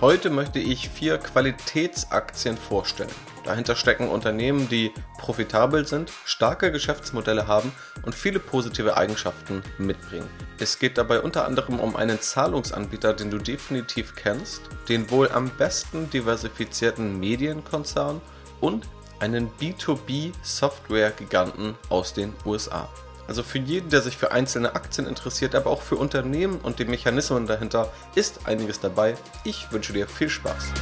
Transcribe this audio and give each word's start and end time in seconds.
Heute 0.00 0.30
möchte 0.30 0.60
ich 0.60 0.88
vier 0.88 1.18
Qualitätsaktien 1.18 2.56
vorstellen. 2.56 3.10
Dahinter 3.44 3.76
stecken 3.76 4.08
Unternehmen, 4.08 4.66
die 4.70 4.92
profitabel 5.18 5.86
sind, 5.86 6.10
starke 6.24 6.72
Geschäftsmodelle 6.72 7.46
haben 7.46 7.70
und 8.06 8.14
viele 8.14 8.38
positive 8.38 8.96
Eigenschaften 8.96 9.62
mitbringen. 9.76 10.26
Es 10.58 10.78
geht 10.78 10.96
dabei 10.96 11.20
unter 11.20 11.44
anderem 11.44 11.80
um 11.80 11.96
einen 11.96 12.18
Zahlungsanbieter, 12.18 13.12
den 13.12 13.30
du 13.30 13.36
definitiv 13.36 14.16
kennst, 14.16 14.62
den 14.88 15.10
wohl 15.10 15.30
am 15.30 15.50
besten 15.50 16.08
diversifizierten 16.08 17.20
Medienkonzern 17.20 18.22
und 18.62 18.88
einen 19.18 19.50
B2B-Software-Giganten 19.60 21.74
aus 21.90 22.14
den 22.14 22.32
USA. 22.46 22.88
Also 23.30 23.44
für 23.44 23.58
jeden, 23.58 23.90
der 23.90 24.02
sich 24.02 24.16
für 24.16 24.32
einzelne 24.32 24.74
Aktien 24.74 25.06
interessiert, 25.06 25.54
aber 25.54 25.70
auch 25.70 25.82
für 25.82 25.94
Unternehmen 25.94 26.58
und 26.58 26.80
die 26.80 26.84
Mechanismen 26.84 27.46
dahinter, 27.46 27.92
ist 28.16 28.48
einiges 28.48 28.80
dabei. 28.80 29.14
Ich 29.44 29.70
wünsche 29.70 29.92
dir 29.92 30.08
viel 30.08 30.28
Spaß. 30.28 30.72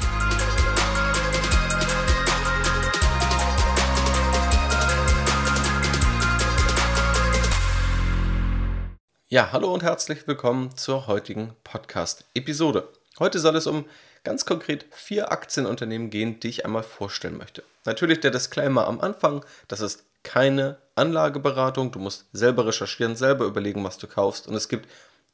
Ja, 9.29 9.53
hallo 9.53 9.75
und 9.75 9.83
herzlich 9.83 10.27
willkommen 10.27 10.75
zur 10.75 11.07
heutigen 11.07 11.55
Podcast-Episode. 11.65 12.89
Heute 13.19 13.41
soll 13.41 13.57
es 13.57 13.67
um 13.67 13.85
ganz 14.25 14.47
konkret 14.47 14.87
vier 14.91 15.31
Aktienunternehmen 15.33 16.09
gehen, 16.09 16.41
die 16.41 16.49
ich 16.49 16.65
einmal 16.65 16.83
vorstellen 16.83 17.37
möchte. 17.37 17.63
Natürlich 17.85 18.21
der 18.21 18.31
Disclaimer 18.31 18.87
am 18.87 19.03
Anfang, 19.03 19.45
das 19.69 19.83
ist 19.83 20.05
keine 20.23 20.79
Anlageberatung. 20.99 21.91
Du 21.93 21.99
musst 21.99 22.27
selber 22.33 22.67
recherchieren, 22.67 23.17
selber 23.17 23.47
überlegen, 23.47 23.85
was 23.85 23.99
du 23.99 24.07
kaufst. 24.07 24.47
Und 24.47 24.55
es 24.55 24.69
gibt, 24.69 24.89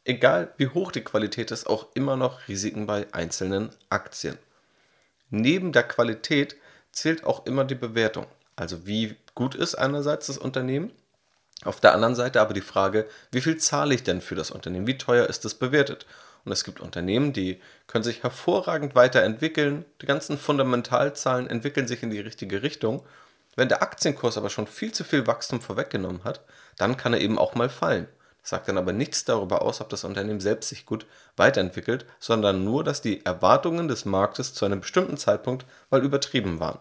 egal 0.05 0.53
wie 0.57 0.69
hoch 0.69 0.93
die 0.93 1.03
Qualität 1.03 1.51
ist, 1.51 1.67
auch 1.67 1.89
immer 1.95 2.17
noch 2.17 2.47
Risiken 2.49 2.87
bei 2.87 3.07
einzelnen 3.13 3.71
Aktien. 3.89 4.39
Neben 5.31 5.73
der 5.73 5.83
Qualität 5.83 6.57
zählt 6.93 7.25
auch 7.25 7.47
immer 7.47 7.65
die 7.65 7.75
Bewertung. 7.75 8.27
Also 8.57 8.87
wie 8.87 9.17
gut 9.35 9.55
ist 9.57 9.75
einerseits 9.75 10.29
das 10.29 10.39
Unternehmen, 10.39 10.93
auf 11.65 11.81
der 11.81 11.95
anderen 11.95 12.15
Seite 12.15 12.41
aber 12.41 12.55
die 12.55 12.61
Frage, 12.61 13.07
wie 13.31 13.41
viel 13.41 13.57
zahle 13.57 13.95
ich 13.95 14.03
denn 14.03 14.21
für 14.21 14.35
das 14.35 14.51
Unternehmen? 14.51 14.87
Wie 14.87 14.99
teuer 14.99 15.27
ist 15.27 15.45
es 15.45 15.55
bewertet? 15.55 16.07
Und 16.45 16.53
es 16.53 16.65
gibt 16.65 16.81
Unternehmen, 16.81 17.33
die 17.33 17.59
können 17.87 18.05
sich 18.05 18.23
hervorragend 18.23 18.95
weiterentwickeln. 18.95 19.85
Die 20.03 20.07
ganzen 20.07 20.37
Fundamentalzahlen 20.37 21.49
entwickeln 21.49 21.89
sich 21.89 22.03
in 22.03 22.11
die 22.11 22.21
richtige 22.21 22.63
Richtung. 22.63 23.03
Wenn 23.57 23.69
der 23.69 23.83
Aktienkurs 23.83 24.37
aber 24.37 24.51
schon 24.51 24.67
viel 24.67 24.93
zu 24.93 25.05
viel 25.05 25.27
Wachstum 25.27 25.61
vorweggenommen 25.61 26.25
hat, 26.25 26.45
dann 26.77 26.97
kann 26.97 27.13
er 27.13 27.21
eben 27.21 27.39
auch 27.39 27.55
mal 27.55 27.69
fallen. 27.69 28.09
Das 28.41 28.51
sagt 28.51 28.69
dann 28.69 28.77
aber 28.77 28.93
nichts 28.93 29.25
darüber 29.25 29.63
aus, 29.63 29.81
ob 29.81 29.89
das 29.89 30.05
Unternehmen 30.05 30.41
selbst 30.41 30.69
sich 30.69 30.85
gut 30.85 31.07
weiterentwickelt, 31.37 32.05
sondern 32.19 32.63
nur, 32.63 32.85
dass 32.85 33.01
die 33.01 33.25
Erwartungen 33.25 33.89
des 33.89 34.05
Marktes 34.05 34.53
zu 34.53 34.67
einem 34.67 34.81
bestimmten 34.81 35.17
Zeitpunkt 35.17 35.65
mal 35.91 36.05
übertrieben 36.05 36.61
waren. 36.61 36.79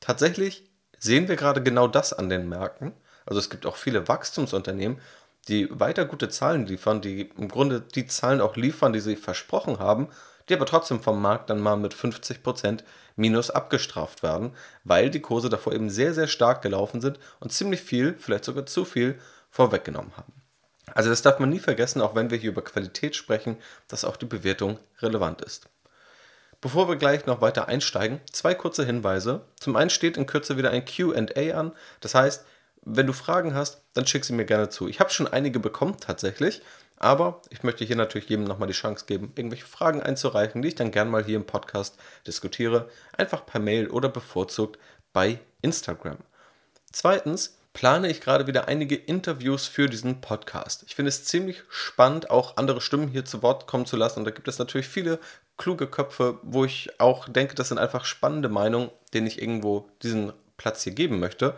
Tatsächlich 0.00 0.70
sehen 0.98 1.28
wir 1.28 1.36
gerade 1.36 1.62
genau 1.62 1.86
das 1.86 2.12
an 2.12 2.30
den 2.30 2.48
Märkten. 2.48 2.94
Also 3.26 3.38
es 3.40 3.50
gibt 3.50 3.66
auch 3.66 3.76
viele 3.76 4.08
Wachstumsunternehmen, 4.08 4.98
die 5.48 5.68
weiter 5.70 6.06
gute 6.06 6.28
Zahlen 6.28 6.66
liefern, 6.66 7.00
die 7.00 7.30
im 7.36 7.48
Grunde 7.48 7.80
die 7.80 8.06
Zahlen 8.06 8.40
auch 8.40 8.56
liefern, 8.56 8.92
die 8.92 9.00
sie 9.00 9.16
versprochen 9.16 9.78
haben, 9.78 10.08
die 10.48 10.54
aber 10.54 10.66
trotzdem 10.66 11.00
vom 11.00 11.20
Markt 11.20 11.50
dann 11.50 11.60
mal 11.60 11.76
mit 11.76 11.94
50% 11.94 12.80
Minus 13.16 13.50
abgestraft 13.50 14.22
werden, 14.22 14.52
weil 14.84 15.10
die 15.10 15.20
Kurse 15.20 15.48
davor 15.48 15.72
eben 15.72 15.88
sehr, 15.88 16.12
sehr 16.12 16.26
stark 16.26 16.62
gelaufen 16.62 17.00
sind 17.00 17.18
und 17.40 17.52
ziemlich 17.52 17.80
viel, 17.80 18.14
vielleicht 18.18 18.44
sogar 18.44 18.66
zu 18.66 18.84
viel, 18.84 19.18
vorweggenommen 19.50 20.16
haben. 20.16 20.32
Also 20.94 21.10
das 21.10 21.22
darf 21.22 21.38
man 21.38 21.48
nie 21.48 21.58
vergessen, 21.58 22.00
auch 22.00 22.14
wenn 22.14 22.30
wir 22.30 22.38
hier 22.38 22.50
über 22.50 22.62
Qualität 22.62 23.16
sprechen, 23.16 23.56
dass 23.88 24.04
auch 24.04 24.16
die 24.16 24.26
Bewertung 24.26 24.78
relevant 25.00 25.40
ist. 25.40 25.68
Bevor 26.60 26.88
wir 26.88 26.96
gleich 26.96 27.26
noch 27.26 27.40
weiter 27.40 27.68
einsteigen, 27.68 28.20
zwei 28.32 28.54
kurze 28.54 28.84
Hinweise. 28.84 29.42
Zum 29.58 29.76
einen 29.76 29.90
steht 29.90 30.16
in 30.16 30.26
Kürze 30.26 30.56
wieder 30.56 30.70
ein 30.70 30.84
QA 30.84 31.58
an. 31.58 31.72
Das 32.00 32.14
heißt, 32.14 32.44
wenn 32.82 33.06
du 33.06 33.12
Fragen 33.12 33.54
hast, 33.54 33.82
dann 33.94 34.06
schick 34.06 34.24
sie 34.24 34.32
mir 34.32 34.44
gerne 34.44 34.68
zu. 34.68 34.88
Ich 34.88 35.00
habe 35.00 35.10
schon 35.10 35.26
einige 35.26 35.58
bekommen 35.58 35.96
tatsächlich. 35.98 36.62
Aber 36.98 37.42
ich 37.50 37.62
möchte 37.62 37.84
hier 37.84 37.96
natürlich 37.96 38.28
jedem 38.28 38.44
nochmal 38.44 38.68
die 38.68 38.74
Chance 38.74 39.04
geben, 39.06 39.32
irgendwelche 39.34 39.66
Fragen 39.66 40.02
einzureichen, 40.02 40.62
die 40.62 40.68
ich 40.68 40.74
dann 40.74 40.90
gern 40.90 41.10
mal 41.10 41.24
hier 41.24 41.36
im 41.36 41.46
Podcast 41.46 41.96
diskutiere. 42.26 42.88
Einfach 43.16 43.44
per 43.44 43.60
Mail 43.60 43.88
oder 43.88 44.08
bevorzugt 44.08 44.78
bei 45.12 45.38
Instagram. 45.62 46.18
Zweitens 46.92 47.58
plane 47.74 48.08
ich 48.08 48.22
gerade 48.22 48.46
wieder 48.46 48.68
einige 48.68 48.96
Interviews 48.96 49.66
für 49.66 49.88
diesen 49.88 50.22
Podcast. 50.22 50.84
Ich 50.86 50.94
finde 50.94 51.10
es 51.10 51.24
ziemlich 51.24 51.62
spannend, 51.68 52.30
auch 52.30 52.56
andere 52.56 52.80
Stimmen 52.80 53.08
hier 53.08 53.26
zu 53.26 53.42
Wort 53.42 53.66
kommen 53.66 53.84
zu 53.84 53.98
lassen. 53.98 54.20
Und 54.20 54.24
da 54.24 54.30
gibt 54.30 54.48
es 54.48 54.58
natürlich 54.58 54.88
viele 54.88 55.18
kluge 55.58 55.86
Köpfe, 55.86 56.38
wo 56.42 56.64
ich 56.64 56.98
auch 56.98 57.28
denke, 57.28 57.54
das 57.54 57.68
sind 57.68 57.78
einfach 57.78 58.06
spannende 58.06 58.48
Meinungen, 58.48 58.90
denen 59.12 59.26
ich 59.26 59.42
irgendwo 59.42 59.90
diesen 60.02 60.32
Platz 60.56 60.84
hier 60.84 60.94
geben 60.94 61.20
möchte. 61.20 61.54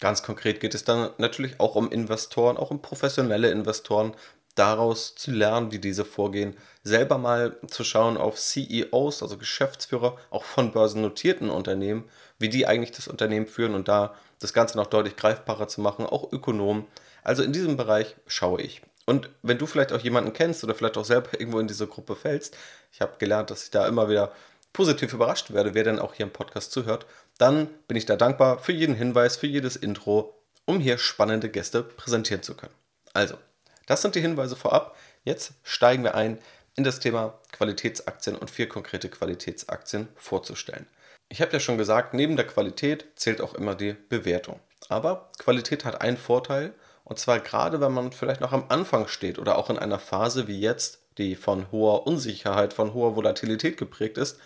Ganz 0.00 0.22
konkret 0.22 0.60
geht 0.60 0.74
es 0.74 0.82
dann 0.82 1.10
natürlich 1.18 1.60
auch 1.60 1.76
um 1.76 1.92
Investoren, 1.92 2.56
auch 2.56 2.70
um 2.70 2.82
professionelle 2.82 3.50
Investoren, 3.50 4.14
daraus 4.54 5.14
zu 5.14 5.30
lernen, 5.30 5.72
wie 5.72 5.78
diese 5.78 6.04
vorgehen, 6.04 6.56
selber 6.82 7.18
mal 7.18 7.56
zu 7.68 7.84
schauen 7.84 8.16
auf 8.16 8.36
CEOs, 8.36 9.22
also 9.22 9.36
Geschäftsführer, 9.36 10.16
auch 10.30 10.44
von 10.44 10.72
börsennotierten 10.72 11.50
Unternehmen, 11.50 12.08
wie 12.38 12.48
die 12.48 12.66
eigentlich 12.66 12.92
das 12.92 13.08
Unternehmen 13.08 13.46
führen 13.46 13.74
und 13.74 13.88
da 13.88 14.14
das 14.38 14.52
Ganze 14.52 14.76
noch 14.76 14.86
deutlich 14.86 15.16
greifbarer 15.16 15.68
zu 15.68 15.80
machen, 15.80 16.06
auch 16.06 16.32
Ökonomen. 16.32 16.86
Also 17.22 17.42
in 17.42 17.52
diesem 17.52 17.76
Bereich 17.76 18.16
schaue 18.26 18.62
ich. 18.62 18.82
Und 19.06 19.28
wenn 19.42 19.58
du 19.58 19.66
vielleicht 19.66 19.92
auch 19.92 20.00
jemanden 20.00 20.32
kennst 20.32 20.64
oder 20.64 20.74
vielleicht 20.74 20.96
auch 20.96 21.04
selber 21.04 21.30
irgendwo 21.38 21.58
in 21.58 21.68
diese 21.68 21.86
Gruppe 21.86 22.16
fällst, 22.16 22.56
ich 22.92 23.00
habe 23.00 23.18
gelernt, 23.18 23.50
dass 23.50 23.64
ich 23.64 23.70
da 23.70 23.86
immer 23.86 24.08
wieder 24.08 24.32
positiv 24.72 25.12
überrascht 25.12 25.52
werde, 25.52 25.74
wer 25.74 25.84
denn 25.84 25.98
auch 25.98 26.14
hier 26.14 26.26
im 26.26 26.32
Podcast 26.32 26.72
zuhört, 26.72 27.06
dann 27.38 27.68
bin 27.88 27.96
ich 27.96 28.06
da 28.06 28.16
dankbar 28.16 28.58
für 28.58 28.72
jeden 28.72 28.94
Hinweis, 28.94 29.36
für 29.36 29.46
jedes 29.46 29.76
Intro, 29.76 30.40
um 30.64 30.78
hier 30.78 30.98
spannende 30.98 31.48
Gäste 31.48 31.82
präsentieren 31.82 32.42
zu 32.42 32.54
können. 32.54 32.74
Also, 33.12 33.36
das 33.86 34.02
sind 34.02 34.14
die 34.14 34.20
Hinweise 34.20 34.56
vorab. 34.56 34.96
Jetzt 35.24 35.52
steigen 35.62 36.04
wir 36.04 36.14
ein 36.14 36.38
in 36.76 36.84
das 36.84 37.00
Thema 37.00 37.38
Qualitätsaktien 37.52 38.36
und 38.36 38.50
vier 38.50 38.68
konkrete 38.68 39.08
Qualitätsaktien 39.08 40.08
vorzustellen. 40.16 40.86
Ich 41.28 41.40
habe 41.40 41.52
ja 41.52 41.60
schon 41.60 41.78
gesagt, 41.78 42.14
neben 42.14 42.36
der 42.36 42.46
Qualität 42.46 43.06
zählt 43.14 43.40
auch 43.40 43.54
immer 43.54 43.74
die 43.74 43.92
Bewertung. 43.92 44.60
Aber 44.88 45.30
Qualität 45.38 45.84
hat 45.84 46.00
einen 46.00 46.16
Vorteil, 46.16 46.74
und 47.04 47.18
zwar 47.18 47.40
gerade 47.40 47.80
wenn 47.80 47.92
man 47.92 48.12
vielleicht 48.12 48.40
noch 48.40 48.52
am 48.52 48.64
Anfang 48.68 49.08
steht 49.08 49.38
oder 49.38 49.58
auch 49.58 49.70
in 49.70 49.78
einer 49.78 49.98
Phase 49.98 50.48
wie 50.48 50.58
jetzt, 50.58 51.00
die 51.18 51.36
von 51.36 51.70
hoher 51.70 52.06
Unsicherheit, 52.06 52.72
von 52.72 52.94
hoher 52.94 53.14
Volatilität 53.14 53.76
geprägt 53.76 54.18
ist, 54.18 54.38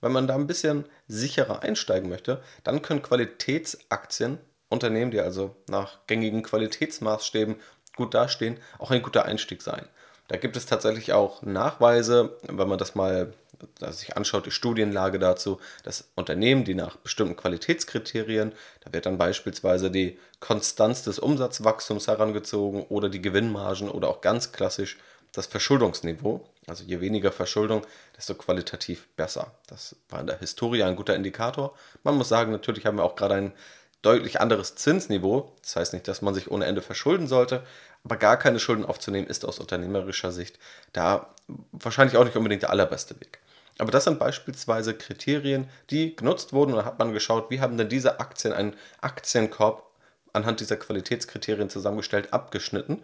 wenn 0.00 0.12
man 0.12 0.26
da 0.28 0.34
ein 0.34 0.46
bisschen 0.46 0.84
sicherer 1.08 1.62
einsteigen 1.62 2.08
möchte, 2.08 2.42
dann 2.62 2.82
können 2.82 3.02
Qualitätsaktien, 3.02 4.38
Unternehmen, 4.68 5.10
die 5.10 5.20
also 5.20 5.56
nach 5.68 6.06
gängigen 6.06 6.42
Qualitätsmaßstäben 6.42 7.56
gut 7.98 8.14
dastehen, 8.14 8.56
auch 8.78 8.90
ein 8.90 9.02
guter 9.02 9.26
Einstieg 9.26 9.60
sein. 9.60 9.86
Da 10.28 10.36
gibt 10.38 10.56
es 10.56 10.64
tatsächlich 10.64 11.12
auch 11.12 11.42
Nachweise, 11.42 12.38
wenn 12.42 12.68
man 12.68 12.78
das 12.78 12.94
mal 12.94 13.34
sich 13.90 14.16
anschaut, 14.16 14.46
die 14.46 14.52
Studienlage 14.52 15.18
dazu, 15.18 15.58
dass 15.82 16.08
Unternehmen, 16.14 16.64
die 16.64 16.74
nach 16.74 16.96
bestimmten 16.96 17.36
Qualitätskriterien, 17.36 18.52
da 18.84 18.92
wird 18.92 19.06
dann 19.06 19.18
beispielsweise 19.18 19.90
die 19.90 20.18
Konstanz 20.38 21.02
des 21.02 21.18
Umsatzwachstums 21.18 22.06
herangezogen 22.06 22.84
oder 22.84 23.08
die 23.08 23.20
Gewinnmargen 23.20 23.90
oder 23.90 24.08
auch 24.08 24.20
ganz 24.20 24.52
klassisch 24.52 24.96
das 25.32 25.46
Verschuldungsniveau. 25.46 26.44
Also 26.66 26.84
je 26.84 27.00
weniger 27.00 27.32
Verschuldung, 27.32 27.82
desto 28.16 28.34
qualitativ 28.34 29.08
besser. 29.16 29.52
Das 29.66 29.96
war 30.08 30.20
in 30.20 30.26
der 30.26 30.38
Historie 30.38 30.82
ein 30.82 30.96
guter 30.96 31.16
Indikator. 31.16 31.74
Man 32.04 32.16
muss 32.16 32.28
sagen, 32.28 32.52
natürlich 32.52 32.86
haben 32.86 32.98
wir 32.98 33.04
auch 33.04 33.16
gerade 33.16 33.34
ein 33.34 33.52
deutlich 34.02 34.40
anderes 34.40 34.74
Zinsniveau. 34.76 35.52
Das 35.62 35.76
heißt 35.76 35.92
nicht, 35.92 36.08
dass 36.08 36.22
man 36.22 36.34
sich 36.34 36.50
ohne 36.50 36.66
Ende 36.66 36.82
verschulden 36.82 37.26
sollte, 37.26 37.64
aber 38.04 38.16
gar 38.16 38.36
keine 38.36 38.60
Schulden 38.60 38.84
aufzunehmen 38.84 39.26
ist 39.26 39.44
aus 39.44 39.58
unternehmerischer 39.58 40.32
Sicht 40.32 40.58
da 40.92 41.34
wahrscheinlich 41.72 42.16
auch 42.16 42.24
nicht 42.24 42.36
unbedingt 42.36 42.62
der 42.62 42.70
allerbeste 42.70 43.18
Weg. 43.20 43.40
Aber 43.78 43.92
das 43.92 44.04
sind 44.04 44.18
beispielsweise 44.18 44.94
Kriterien, 44.94 45.68
die 45.90 46.14
genutzt 46.16 46.52
wurden 46.52 46.72
und 46.72 46.78
da 46.78 46.84
hat 46.84 46.98
man 46.98 47.12
geschaut, 47.12 47.50
wie 47.50 47.60
haben 47.60 47.78
denn 47.78 47.88
diese 47.88 48.20
Aktien 48.20 48.52
einen 48.52 48.74
Aktienkorb 49.00 49.88
anhand 50.32 50.60
dieser 50.60 50.76
Qualitätskriterien 50.76 51.70
zusammengestellt, 51.70 52.32
abgeschnitten. 52.32 53.02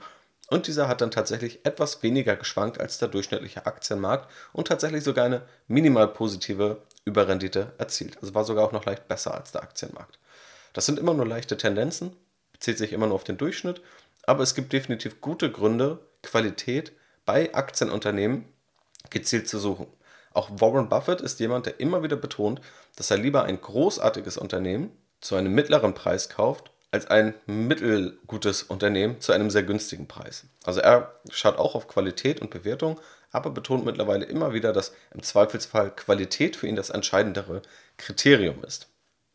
Und 0.49 0.67
dieser 0.67 0.88
hat 0.88 1.00
dann 1.00 1.11
tatsächlich 1.11 1.64
etwas 1.64 2.02
weniger 2.02 2.37
geschwankt 2.37 2.79
als 2.79 2.99
der 2.99 3.08
durchschnittliche 3.08 3.67
Aktienmarkt 3.67 4.31
und 4.52 4.69
tatsächlich 4.69 5.02
sogar 5.02 5.25
eine 5.25 5.43
minimal 5.69 6.08
positive 6.08 6.82
Überrendite 7.05 7.73
erzielt. 7.79 8.19
Also 8.20 8.35
war 8.35 8.44
sogar 8.44 8.64
auch 8.64 8.73
noch 8.73 8.85
leicht 8.85 9.08
besser 9.08 9.32
als 9.32 9.52
der 9.52 9.62
Aktienmarkt. 9.62 10.19
Das 10.75 10.85
sind 10.85 10.99
immer 10.99 11.15
nur 11.15 11.26
leichte 11.26 11.56
Tendenzen, 11.56 12.15
bezieht 12.53 12.76
sich 12.76 12.93
immer 12.93 13.06
nur 13.06 13.15
auf 13.15 13.25
den 13.25 13.38
Durchschnitt, 13.38 13.81
aber 14.25 14.43
es 14.43 14.55
gibt 14.55 14.75
definitiv 14.75 15.23
gute 15.23 15.50
Gründe, 15.50 16.00
Qualität 16.23 16.93
bei 17.25 17.55
Aktienunternehmen 17.55 18.44
gezielt 19.09 19.49
zu 19.49 19.59
suchen. 19.59 19.87
Auch 20.32 20.50
Warren 20.53 20.88
Buffett 20.88 21.21
ist 21.21 21.41
jemand, 21.41 21.67
der 21.67 21.81
immer 21.81 22.03
wieder 22.03 22.17
betont, 22.17 22.61
dass 22.97 23.11
er 23.11 23.19
lieber 23.19 23.44
ein 23.44 23.61
großartiges 23.61 24.37
Unternehmen 24.37 24.91
zu 25.21 25.37
einem 25.37 25.55
mittleren 25.55 25.94
Preis 25.94 26.29
kauft, 26.29 26.71
als 26.91 27.06
ein 27.06 27.35
mittelgutes 27.47 28.62
Unternehmen 28.65 29.21
zu 29.21 29.32
einem 29.32 29.50
sehr 29.50 29.62
günstigen 29.62 30.06
Preis. 30.06 30.44
Also 30.65 30.81
er 30.81 31.15
schaut 31.31 31.59
auch 31.59 31.75
auf 31.75 31.88
Qualität 31.88 32.41
und 32.41 32.50
Bewertung, 32.50 33.00
aber 33.31 33.50
betont 33.50 33.85
mittlerweile 33.85 34.25
immer 34.25 34.53
wieder, 34.53 34.73
dass 34.73 34.93
im 35.12 35.23
Zweifelsfall 35.23 35.91
Qualität 35.94 36.56
für 36.56 36.69
ihn 36.69 36.76
das 36.76 36.91
entscheidendere 36.91 37.62
Kriterium 37.97 38.62
ist. 38.65 38.88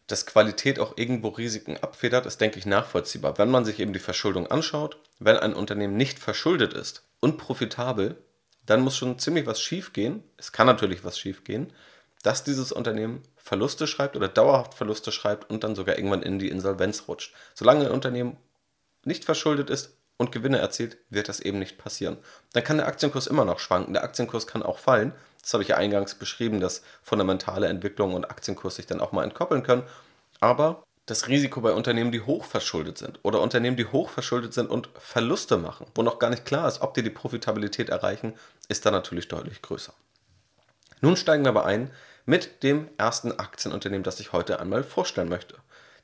Dass 0.10 0.26
Qualität 0.26 0.80
auch 0.80 0.98
irgendwo 0.98 1.28
Risiken 1.30 1.78
abfedert, 1.78 2.26
ist, 2.26 2.42
denke 2.42 2.58
ich, 2.58 2.66
nachvollziehbar. 2.66 3.38
Wenn 3.38 3.52
man 3.52 3.64
sich 3.64 3.80
eben 3.80 3.94
die 3.94 4.00
Verschuldung 4.00 4.48
anschaut, 4.48 4.98
wenn 5.20 5.38
ein 5.38 5.54
Unternehmen 5.54 5.98
nicht 5.98 6.18
verschuldet 6.18 6.74
ist 6.74 7.04
und 7.20 7.38
profitabel, 7.38 8.18
dann 8.66 8.82
muss 8.82 8.98
schon 8.98 9.20
ziemlich 9.20 9.46
was 9.46 9.62
schiefgehen. 9.62 10.24
Es 10.36 10.52
kann 10.52 10.66
natürlich 10.66 11.04
was 11.04 11.20
schiefgehen, 11.20 11.72
dass 12.24 12.44
dieses 12.44 12.72
Unternehmen 12.72 13.22
Verluste 13.38 13.86
schreibt 13.86 14.16
oder 14.16 14.28
dauerhaft 14.28 14.74
Verluste 14.74 15.12
schreibt 15.12 15.48
und 15.52 15.64
dann 15.64 15.76
sogar 15.76 15.98
irgendwann 16.00 16.24
in 16.24 16.40
die 16.40 16.50
Insolvenz 16.50 17.04
rutscht. 17.08 17.36
Solange 17.54 17.86
ein 17.86 17.92
Unternehmen 17.92 18.38
nicht 19.06 19.26
verschuldet 19.26 19.70
ist 19.70 19.96
und 20.18 20.32
Gewinne 20.32 20.58
erzielt, 20.58 20.98
wird 21.12 21.30
das 21.30 21.40
eben 21.40 21.60
nicht 21.60 21.78
passieren. 21.78 22.18
Dann 22.54 22.64
kann 22.64 22.78
der 22.78 22.88
Aktienkurs 22.88 23.28
immer 23.28 23.46
noch 23.46 23.60
schwanken. 23.60 23.94
Der 23.94 24.04
Aktienkurs 24.04 24.48
kann 24.48 24.64
auch 24.64 24.80
fallen. 24.80 25.14
Das 25.42 25.54
habe 25.54 25.64
ich 25.64 25.70
ja 25.70 25.78
eingangs 25.78 26.16
beschrieben, 26.16 26.60
dass 26.60 26.84
fundamentale 27.02 27.68
Entwicklungen 27.68 28.16
und 28.16 28.30
Aktienkurs 28.30 28.76
sich 28.76 28.86
dann 28.86 29.00
auch 29.00 29.12
mal 29.12 29.24
entkoppeln 29.24 29.64
können. 29.64 29.84
Aber 30.40 30.84
das 31.06 31.28
Risiko 31.28 31.62
bei 31.62 31.72
Unternehmen, 31.72 32.12
die 32.12 32.22
hochverschuldet 32.22 32.98
sind 32.98 33.20
oder 33.24 33.42
Unternehmen, 33.42 33.78
die 33.78 33.86
hochverschuldet 33.86 34.54
sind 34.54 34.70
und 34.70 34.90
Verluste 34.98 35.58
machen, 35.58 35.88
wo 35.96 36.04
noch 36.04 36.20
gar 36.20 36.30
nicht 36.30 36.46
klar 36.46 36.68
ist, 36.68 36.82
ob 36.82 36.94
die 36.94 37.04
die 37.04 37.10
Profitabilität 37.10 37.90
erreichen, 37.90 38.34
ist 38.68 38.86
dann 38.86 38.94
natürlich 38.94 39.28
deutlich 39.28 39.62
größer. 39.62 39.94
Nun 41.02 41.16
steigen 41.16 41.44
wir 41.44 41.50
aber 41.50 41.66
ein 41.66 41.90
mit 42.26 42.62
dem 42.62 42.90
ersten 42.98 43.32
Aktienunternehmen, 43.32 44.04
das 44.04 44.20
ich 44.20 44.34
heute 44.34 44.60
einmal 44.60 44.84
vorstellen 44.84 45.30
möchte. 45.30 45.56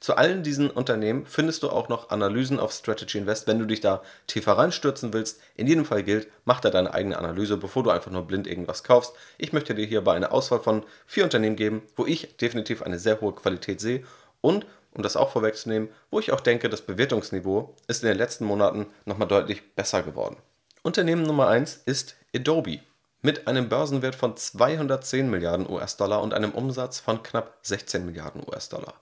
Zu 0.05 0.17
allen 0.17 0.43
diesen 0.43 0.69
Unternehmen 0.69 1.25
findest 1.25 1.63
du 1.63 1.71
auch 1.71 1.89
noch 1.89 2.11
Analysen 2.11 2.59
auf 2.59 2.71
Strategy 2.71 3.17
Invest, 3.17 3.47
wenn 3.47 3.57
du 3.57 3.65
dich 3.65 3.81
da 3.81 4.03
tiefer 4.27 4.51
reinstürzen 4.51 5.13
willst. 5.13 5.41
In 5.55 5.65
jedem 5.65 5.83
Fall 5.83 6.03
gilt, 6.03 6.27
mach 6.43 6.59
da 6.59 6.69
deine 6.69 6.93
eigene 6.93 7.17
Analyse, 7.17 7.57
bevor 7.57 7.81
du 7.81 7.89
einfach 7.89 8.11
nur 8.11 8.27
blind 8.27 8.45
irgendwas 8.45 8.83
kaufst. 8.83 9.13
Ich 9.39 9.51
möchte 9.51 9.73
dir 9.73 9.87
hierbei 9.87 10.13
eine 10.13 10.29
Auswahl 10.29 10.59
von 10.59 10.83
vier 11.07 11.23
Unternehmen 11.23 11.55
geben, 11.55 11.81
wo 11.95 12.05
ich 12.05 12.37
definitiv 12.37 12.83
eine 12.83 12.99
sehr 12.99 13.19
hohe 13.19 13.33
Qualität 13.33 13.81
sehe 13.81 14.03
und 14.41 14.67
um 14.91 15.01
das 15.01 15.17
auch 15.17 15.31
vorwegzunehmen, 15.31 15.89
wo 16.11 16.19
ich 16.19 16.31
auch 16.31 16.41
denke, 16.41 16.69
das 16.69 16.81
Bewertungsniveau 16.81 17.75
ist 17.87 18.03
in 18.03 18.09
den 18.09 18.19
letzten 18.19 18.45
Monaten 18.45 18.85
nochmal 19.05 19.27
deutlich 19.27 19.73
besser 19.73 20.03
geworden. 20.03 20.37
Unternehmen 20.83 21.23
Nummer 21.23 21.47
1 21.47 21.81
ist 21.87 22.15
Adobe 22.35 22.81
mit 23.23 23.47
einem 23.47 23.69
Börsenwert 23.69 24.13
von 24.13 24.37
210 24.37 25.31
Milliarden 25.31 25.67
US-Dollar 25.67 26.21
und 26.21 26.35
einem 26.35 26.51
Umsatz 26.51 26.99
von 26.99 27.23
knapp 27.23 27.57
16 27.63 28.05
Milliarden 28.05 28.43
US-Dollar. 28.47 28.93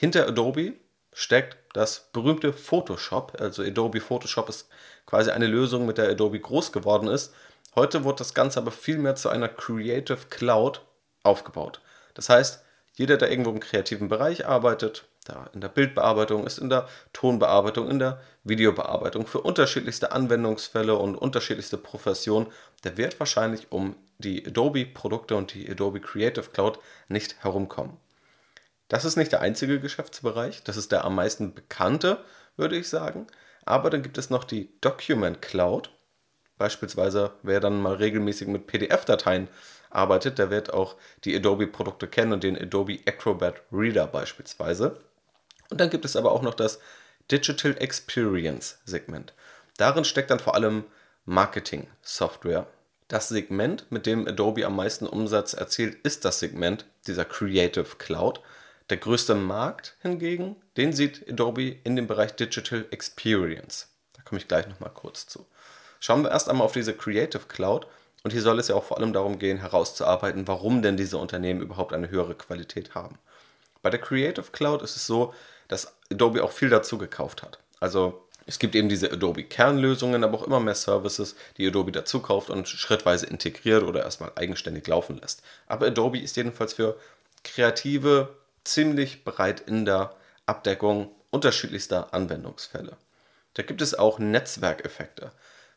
Hinter 0.00 0.26
Adobe 0.26 0.72
steckt 1.12 1.58
das 1.74 2.08
berühmte 2.14 2.54
Photoshop. 2.54 3.38
Also 3.38 3.62
Adobe 3.62 4.00
Photoshop 4.00 4.48
ist 4.48 4.66
quasi 5.04 5.30
eine 5.30 5.46
Lösung, 5.46 5.84
mit 5.84 5.98
der 5.98 6.08
Adobe 6.08 6.40
groß 6.40 6.72
geworden 6.72 7.06
ist. 7.06 7.34
Heute 7.74 8.02
wird 8.02 8.18
das 8.18 8.32
Ganze 8.32 8.60
aber 8.60 8.70
vielmehr 8.70 9.14
zu 9.14 9.28
einer 9.28 9.50
Creative 9.50 10.16
Cloud 10.30 10.80
aufgebaut. 11.22 11.82
Das 12.14 12.30
heißt, 12.30 12.64
jeder, 12.94 13.18
der 13.18 13.30
irgendwo 13.30 13.50
im 13.50 13.60
kreativen 13.60 14.08
Bereich 14.08 14.46
arbeitet, 14.46 15.04
da 15.26 15.50
in 15.52 15.60
der 15.60 15.68
Bildbearbeitung 15.68 16.46
ist, 16.46 16.56
in 16.56 16.70
der 16.70 16.88
Tonbearbeitung, 17.12 17.90
in 17.90 17.98
der 17.98 18.22
Videobearbeitung, 18.42 19.26
für 19.26 19.42
unterschiedlichste 19.42 20.12
Anwendungsfälle 20.12 20.96
und 20.96 21.14
unterschiedlichste 21.14 21.76
Professionen, 21.76 22.46
der 22.84 22.96
wird 22.96 23.20
wahrscheinlich 23.20 23.70
um 23.70 23.96
die 24.16 24.46
Adobe-Produkte 24.46 25.36
und 25.36 25.52
die 25.52 25.70
Adobe 25.70 26.00
Creative 26.00 26.48
Cloud 26.50 26.78
nicht 27.08 27.36
herumkommen. 27.42 27.98
Das 28.90 29.04
ist 29.04 29.14
nicht 29.14 29.30
der 29.30 29.40
einzige 29.40 29.78
Geschäftsbereich, 29.78 30.64
das 30.64 30.76
ist 30.76 30.90
der 30.90 31.04
am 31.04 31.14
meisten 31.14 31.54
bekannte, 31.54 32.18
würde 32.56 32.76
ich 32.76 32.88
sagen. 32.88 33.28
Aber 33.64 33.88
dann 33.88 34.02
gibt 34.02 34.18
es 34.18 34.30
noch 34.30 34.42
die 34.42 34.68
Document 34.80 35.40
Cloud. 35.40 35.90
Beispielsweise, 36.58 37.30
wer 37.44 37.60
dann 37.60 37.80
mal 37.80 37.94
regelmäßig 37.94 38.48
mit 38.48 38.66
PDF-Dateien 38.66 39.46
arbeitet, 39.90 40.38
der 40.40 40.50
wird 40.50 40.74
auch 40.74 40.96
die 41.24 41.36
Adobe-Produkte 41.36 42.08
kennen 42.08 42.32
und 42.32 42.42
den 42.42 42.60
Adobe 42.60 42.98
Acrobat 43.06 43.62
Reader 43.70 44.08
beispielsweise. 44.08 44.98
Und 45.70 45.80
dann 45.80 45.90
gibt 45.90 46.04
es 46.04 46.16
aber 46.16 46.32
auch 46.32 46.42
noch 46.42 46.54
das 46.54 46.80
Digital 47.30 47.76
Experience 47.78 48.80
Segment. 48.86 49.34
Darin 49.76 50.04
steckt 50.04 50.32
dann 50.32 50.40
vor 50.40 50.56
allem 50.56 50.82
Marketing-Software. 51.26 52.66
Das 53.06 53.28
Segment, 53.28 53.86
mit 53.90 54.06
dem 54.06 54.26
Adobe 54.26 54.66
am 54.66 54.74
meisten 54.74 55.06
Umsatz 55.06 55.52
erzielt, 55.52 55.94
ist 56.04 56.24
das 56.24 56.40
Segment 56.40 56.86
dieser 57.06 57.24
Creative 57.24 57.96
Cloud. 57.98 58.40
Der 58.90 58.96
größte 58.96 59.36
Markt 59.36 59.94
hingegen, 60.02 60.56
den 60.76 60.92
sieht 60.92 61.30
Adobe 61.30 61.76
in 61.84 61.94
dem 61.94 62.08
Bereich 62.08 62.34
Digital 62.34 62.86
Experience. 62.90 63.88
Da 64.16 64.22
komme 64.22 64.40
ich 64.40 64.48
gleich 64.48 64.66
nochmal 64.66 64.90
kurz 64.92 65.28
zu. 65.28 65.46
Schauen 66.00 66.24
wir 66.24 66.32
erst 66.32 66.48
einmal 66.48 66.64
auf 66.64 66.72
diese 66.72 66.92
Creative 66.92 67.44
Cloud. 67.46 67.86
Und 68.24 68.32
hier 68.32 68.42
soll 68.42 68.58
es 68.58 68.66
ja 68.66 68.74
auch 68.74 68.82
vor 68.82 68.98
allem 68.98 69.12
darum 69.12 69.38
gehen, 69.38 69.58
herauszuarbeiten, 69.58 70.48
warum 70.48 70.82
denn 70.82 70.96
diese 70.96 71.18
Unternehmen 71.18 71.60
überhaupt 71.60 71.92
eine 71.92 72.10
höhere 72.10 72.34
Qualität 72.34 72.96
haben. 72.96 73.18
Bei 73.80 73.90
der 73.90 74.00
Creative 74.00 74.50
Cloud 74.50 74.82
ist 74.82 74.96
es 74.96 75.06
so, 75.06 75.32
dass 75.68 75.94
Adobe 76.10 76.42
auch 76.42 76.52
viel 76.52 76.68
dazu 76.68 76.98
gekauft 76.98 77.44
hat. 77.44 77.60
Also 77.78 78.26
es 78.44 78.58
gibt 78.58 78.74
eben 78.74 78.88
diese 78.88 79.12
Adobe-Kernlösungen, 79.12 80.24
aber 80.24 80.36
auch 80.36 80.46
immer 80.46 80.58
mehr 80.58 80.74
Services, 80.74 81.36
die 81.56 81.68
Adobe 81.68 81.92
dazu 81.92 82.20
kauft 82.20 82.50
und 82.50 82.68
schrittweise 82.68 83.26
integriert 83.26 83.84
oder 83.84 84.02
erstmal 84.02 84.32
eigenständig 84.34 84.86
laufen 84.88 85.18
lässt. 85.18 85.42
Aber 85.68 85.86
Adobe 85.86 86.18
ist 86.18 86.36
jedenfalls 86.36 86.74
für 86.74 86.98
kreative 87.44 88.39
ziemlich 88.64 89.24
breit 89.24 89.60
in 89.60 89.84
der 89.84 90.14
Abdeckung 90.46 91.10
unterschiedlichster 91.30 92.12
Anwendungsfälle. 92.12 92.96
Da 93.54 93.62
gibt 93.62 93.82
es 93.82 93.94
auch 93.94 94.18
Netzwerkeffekte. 94.18 95.32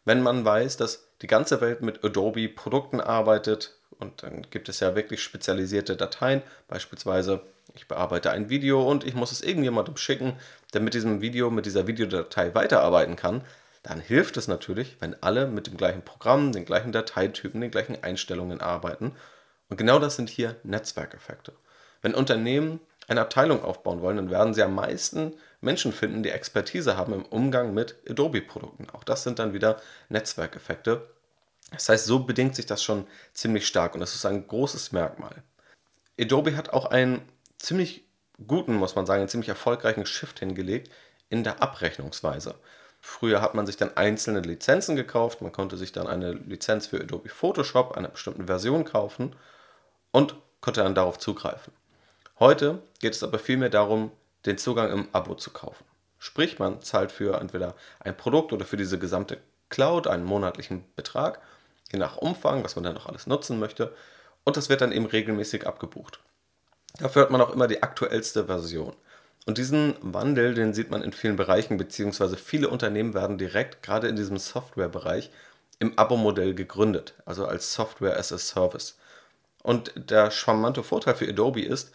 Wenn 0.06 0.22
man 0.22 0.44
weiß, 0.44 0.78
dass 0.78 1.08
die 1.22 1.28
ganze 1.28 1.62
Welt 1.62 1.82
mit 1.82 2.04
Adobe 2.04 2.50
Produkten 2.50 3.00
arbeitet 3.00 3.78
und 4.00 4.24
dann 4.24 4.44
gibt 4.50 4.70
es 4.70 4.80
ja 4.80 4.96
wirklich 4.96 5.24
spezialisierte 5.24 5.96
Dateien, 5.96 6.42
beispielsweise 6.68 7.42
ich 7.74 7.88
bearbeite 7.88 8.32
ein 8.32 8.50
Video 8.50 8.90
und 8.90 9.06
ich 9.06 9.14
muss 9.14 9.32
es 9.32 9.42
irgendjemandem 9.42 9.98
schicken, 9.98 10.38
der 10.74 10.82
mit 10.82 10.94
diesem 10.94 11.22
Video, 11.22 11.50
mit 11.50 11.66
dieser 11.66 11.88
Videodatei 11.88 12.54
weiterarbeiten 12.54 13.16
kann, 13.16 13.44
dann 13.82 14.00
hilft 14.00 14.38
es 14.38 14.48
natürlich, 14.48 14.98
wenn 15.00 15.22
alle 15.22 15.48
mit 15.48 15.68
dem 15.68 15.78
gleichen 15.78 16.04
Programm, 16.04 16.52
den 16.52 16.66
gleichen 16.66 16.92
Dateitypen, 16.92 17.62
den 17.62 17.72
gleichen 17.72 18.02
Einstellungen 18.02 18.62
arbeiten. 18.62 19.16
Und 19.70 19.78
genau 19.78 20.00
das 20.00 20.16
sind 20.16 20.30
hier 20.30 20.56
Netzwerkeffekte. 20.64 21.54
Wenn 22.04 22.14
Unternehmen 22.14 22.80
eine 23.08 23.22
Abteilung 23.22 23.64
aufbauen 23.64 24.02
wollen, 24.02 24.18
dann 24.18 24.30
werden 24.30 24.54
sie 24.54 24.62
am 24.62 24.76
meisten 24.76 25.34
Menschen 25.62 25.92
finden, 25.94 26.22
die 26.22 26.30
Expertise 26.30 26.98
haben 26.98 27.14
im 27.14 27.26
Umgang 27.26 27.74
mit 27.74 27.96
Adobe-Produkten. 28.08 28.90
Auch 28.92 29.04
das 29.04 29.24
sind 29.24 29.40
dann 29.40 29.54
wieder 29.54 29.82
Netzwerkeffekte. 30.10 31.10
Das 31.72 31.90
heißt, 31.90 32.06
so 32.06 32.20
bedingt 32.20 32.56
sich 32.56 32.66
das 32.66 32.84
schon 32.84 33.08
ziemlich 33.34 33.66
stark 33.66 33.96
und 33.96 34.02
das 34.02 34.14
ist 34.14 34.26
ein 34.26 34.48
großes 34.48 34.92
Merkmal. 34.92 35.44
Adobe 36.20 36.56
hat 36.56 36.70
auch 36.70 36.86
einen 36.86 37.22
ziemlich 37.58 38.06
guten, 38.46 38.76
muss 38.76 38.96
man 38.96 39.06
sagen, 39.06 39.22
einen 39.22 39.30
ziemlich 39.30 39.50
erfolgreichen 39.50 40.06
Shift 40.06 40.40
hingelegt 40.40 40.92
in 41.30 41.44
der 41.44 41.64
Abrechnungsweise. 41.64 42.56
Früher 43.00 43.42
hat 43.42 43.56
man 43.56 43.66
sich 43.66 43.78
dann 43.78 43.98
einzelne 43.98 44.42
Lizenzen 44.42 44.96
gekauft, 44.96 45.42
man 45.42 45.52
konnte 45.52 45.78
sich 45.78 45.92
dann 45.92 46.08
eine 46.08 46.34
Lizenz 46.34 46.88
für 46.88 47.02
Adobe 47.02 47.30
Photoshop 47.30 47.98
einer 47.98 48.10
bestimmten 48.10 48.48
Version 48.48 48.86
kaufen 48.86 49.36
und 50.12 50.36
konnte 50.62 50.84
dann 50.84 50.96
darauf 50.96 51.18
zugreifen. 51.18 51.74
Heute 52.44 52.82
geht 53.00 53.14
es 53.14 53.24
aber 53.24 53.40
vielmehr 53.40 53.70
darum, 53.70 54.12
den 54.46 54.58
Zugang 54.58 54.92
im 54.92 55.08
Abo 55.14 55.34
zu 55.34 55.52
kaufen. 55.52 55.86
Sprich, 56.20 56.60
man 56.60 56.82
zahlt 56.82 57.14
für 57.14 57.40
entweder 57.40 57.74
ein 58.02 58.18
Produkt 58.18 58.52
oder 58.52 58.66
für 58.66 58.76
diese 58.76 59.00
gesamte 59.00 59.38
Cloud 59.70 60.08
einen 60.08 60.26
monatlichen 60.26 60.84
Betrag, 60.98 61.40
je 61.90 62.00
nach 62.00 62.18
Umfang, 62.18 62.62
was 62.66 62.76
man 62.76 62.84
dann 62.84 62.96
noch 62.96 63.06
alles 63.06 63.28
nutzen 63.28 63.60
möchte, 63.60 63.96
und 64.44 64.58
das 64.58 64.68
wird 64.68 64.82
dann 64.82 64.92
eben 64.92 65.06
regelmäßig 65.06 65.66
abgebucht. 65.66 66.20
Dafür 67.00 67.22
hat 67.22 67.32
man 67.32 67.40
auch 67.40 67.54
immer 67.54 67.70
die 67.70 67.82
aktuellste 67.82 68.48
Version. 68.48 68.94
Und 69.46 69.58
diesen 69.58 69.96
Wandel, 70.02 70.54
den 70.54 70.74
sieht 70.74 70.92
man 70.92 71.02
in 71.02 71.14
vielen 71.14 71.38
Bereichen, 71.38 71.78
beziehungsweise 71.78 72.36
viele 72.36 72.68
Unternehmen 72.68 73.14
werden 73.14 73.38
direkt, 73.38 73.84
gerade 73.84 74.10
in 74.10 74.18
diesem 74.18 74.38
Softwarebereich, 74.38 75.32
im 75.80 75.98
Abo-Modell 75.98 76.56
gegründet, 76.56 77.14
also 77.24 77.46
als 77.46 77.74
Software 77.74 78.20
as 78.20 78.34
a 78.34 78.38
Service. 78.38 78.98
Und 79.62 79.94
der 79.96 80.30
charmante 80.30 80.84
Vorteil 80.84 81.16
für 81.16 81.30
Adobe 81.30 81.62
ist, 81.62 81.94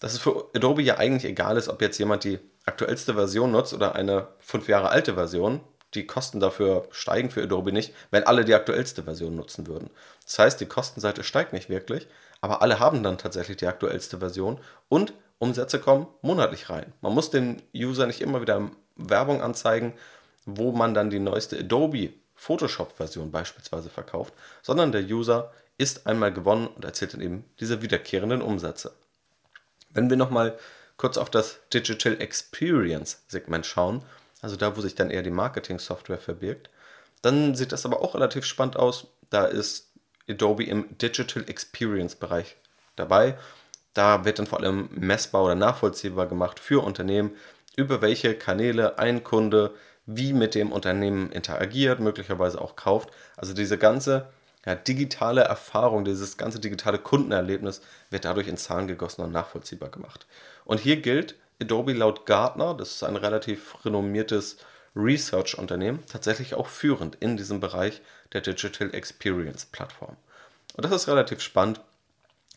dass 0.00 0.14
es 0.14 0.18
für 0.18 0.50
Adobe 0.54 0.82
ja 0.82 0.96
eigentlich 0.98 1.30
egal 1.30 1.56
ist, 1.56 1.68
ob 1.68 1.80
jetzt 1.80 1.98
jemand 1.98 2.24
die 2.24 2.40
aktuellste 2.64 3.14
Version 3.14 3.52
nutzt 3.52 3.72
oder 3.74 3.94
eine 3.94 4.28
fünf 4.38 4.68
Jahre 4.68 4.88
alte 4.88 5.14
Version. 5.14 5.60
Die 5.94 6.06
Kosten 6.06 6.40
dafür 6.40 6.86
steigen 6.90 7.30
für 7.30 7.42
Adobe 7.42 7.72
nicht, 7.72 7.94
wenn 8.10 8.24
alle 8.24 8.44
die 8.44 8.54
aktuellste 8.54 9.02
Version 9.02 9.36
nutzen 9.36 9.66
würden. 9.66 9.90
Das 10.24 10.38
heißt, 10.38 10.60
die 10.60 10.66
Kostenseite 10.66 11.24
steigt 11.24 11.52
nicht 11.52 11.68
wirklich, 11.68 12.06
aber 12.40 12.62
alle 12.62 12.78
haben 12.78 13.02
dann 13.02 13.18
tatsächlich 13.18 13.56
die 13.56 13.66
aktuellste 13.66 14.18
Version 14.18 14.58
und 14.88 15.12
Umsätze 15.38 15.80
kommen 15.80 16.06
monatlich 16.22 16.70
rein. 16.70 16.92
Man 17.00 17.14
muss 17.14 17.30
dem 17.30 17.56
User 17.74 18.06
nicht 18.06 18.20
immer 18.20 18.40
wieder 18.40 18.70
Werbung 18.96 19.42
anzeigen, 19.42 19.94
wo 20.44 20.72
man 20.72 20.94
dann 20.94 21.10
die 21.10 21.18
neueste 21.18 21.58
Adobe 21.58 22.10
Photoshop-Version 22.36 23.30
beispielsweise 23.30 23.90
verkauft, 23.90 24.32
sondern 24.62 24.92
der 24.92 25.02
User 25.02 25.52
ist 25.76 26.06
einmal 26.06 26.32
gewonnen 26.32 26.68
und 26.68 26.84
erzielt 26.84 27.14
dann 27.14 27.20
eben 27.20 27.44
diese 27.58 27.82
wiederkehrenden 27.82 28.42
Umsätze. 28.42 28.92
Wenn 29.90 30.10
wir 30.10 30.16
nochmal 30.16 30.58
kurz 30.96 31.16
auf 31.18 31.30
das 31.30 31.58
Digital 31.72 32.20
Experience 32.20 33.22
Segment 33.28 33.66
schauen, 33.66 34.02
also 34.42 34.56
da, 34.56 34.76
wo 34.76 34.80
sich 34.80 34.94
dann 34.94 35.10
eher 35.10 35.22
die 35.22 35.30
Marketing-Software 35.30 36.18
verbirgt, 36.18 36.70
dann 37.22 37.54
sieht 37.54 37.72
das 37.72 37.84
aber 37.84 38.00
auch 38.00 38.14
relativ 38.14 38.44
spannend 38.44 38.76
aus. 38.76 39.06
Da 39.28 39.44
ist 39.44 39.90
Adobe 40.28 40.64
im 40.64 40.96
Digital 40.98 41.44
Experience 41.48 42.14
Bereich 42.14 42.56
dabei. 42.96 43.36
Da 43.92 44.24
wird 44.24 44.38
dann 44.38 44.46
vor 44.46 44.60
allem 44.60 44.88
messbar 44.92 45.44
oder 45.44 45.54
nachvollziehbar 45.54 46.26
gemacht 46.26 46.60
für 46.60 46.82
Unternehmen, 46.84 47.36
über 47.76 48.00
welche 48.00 48.34
Kanäle 48.34 48.98
ein 48.98 49.24
Kunde 49.24 49.74
wie 50.06 50.32
mit 50.32 50.54
dem 50.54 50.72
Unternehmen 50.72 51.30
interagiert, 51.32 52.00
möglicherweise 52.00 52.60
auch 52.60 52.76
kauft. 52.76 53.10
Also 53.36 53.52
diese 53.52 53.78
ganze 53.78 54.28
ja, 54.66 54.74
digitale 54.74 55.42
Erfahrung, 55.42 56.04
dieses 56.04 56.36
ganze 56.36 56.60
digitale 56.60 56.98
Kundenerlebnis 56.98 57.80
wird 58.10 58.24
dadurch 58.24 58.48
in 58.48 58.56
Zahlen 58.56 58.88
gegossen 58.88 59.22
und 59.22 59.32
nachvollziehbar 59.32 59.88
gemacht. 59.88 60.26
Und 60.64 60.80
hier 60.80 61.00
gilt 61.00 61.34
Adobe 61.60 61.92
laut 61.92 62.26
Gartner, 62.26 62.74
das 62.74 62.92
ist 62.92 63.02
ein 63.02 63.16
relativ 63.16 63.84
renommiertes 63.84 64.58
Research-Unternehmen, 64.96 66.04
tatsächlich 66.06 66.54
auch 66.54 66.66
führend 66.66 67.16
in 67.16 67.36
diesem 67.36 67.60
Bereich 67.60 68.02
der 68.32 68.40
Digital 68.40 68.94
Experience 68.94 69.64
Plattform. 69.66 70.16
Und 70.76 70.84
das 70.84 70.92
ist 70.92 71.08
relativ 71.08 71.40
spannend, 71.40 71.80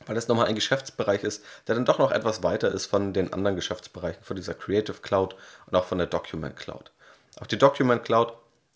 weil 0.05 0.15
das 0.15 0.27
nochmal 0.27 0.47
ein 0.47 0.55
Geschäftsbereich 0.55 1.23
ist, 1.23 1.43
der 1.67 1.75
dann 1.75 1.85
doch 1.85 1.99
noch 1.99 2.11
etwas 2.11 2.43
weiter 2.43 2.71
ist 2.71 2.87
von 2.87 3.13
den 3.13 3.31
anderen 3.31 3.55
Geschäftsbereichen, 3.55 4.23
von 4.23 4.35
dieser 4.35 4.53
Creative 4.53 4.97
Cloud 5.01 5.35
und 5.67 5.75
auch 5.75 5.85
von 5.85 5.97
der 5.97 6.07
Document 6.07 6.55
Cloud. 6.55 6.91
Auch 7.39 7.47
die 7.47 7.57
Document 7.57 8.03
Cloud 8.03 8.33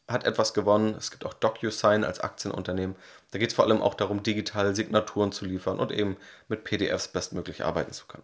hat 0.07 0.25
etwas 0.25 0.53
gewonnen. 0.53 0.95
Es 0.97 1.11
gibt 1.11 1.25
auch 1.25 1.33
DocuSign 1.33 2.03
als 2.03 2.19
Aktienunternehmen. 2.19 2.95
Da 3.31 3.39
geht 3.39 3.49
es 3.49 3.55
vor 3.55 3.65
allem 3.65 3.81
auch 3.81 3.93
darum, 3.93 4.23
digital 4.23 4.75
Signaturen 4.75 5.31
zu 5.31 5.45
liefern 5.45 5.79
und 5.79 5.91
eben 5.91 6.17
mit 6.47 6.63
PDFs 6.63 7.09
bestmöglich 7.09 7.65
arbeiten 7.65 7.91
zu 7.91 8.05
können. 8.05 8.23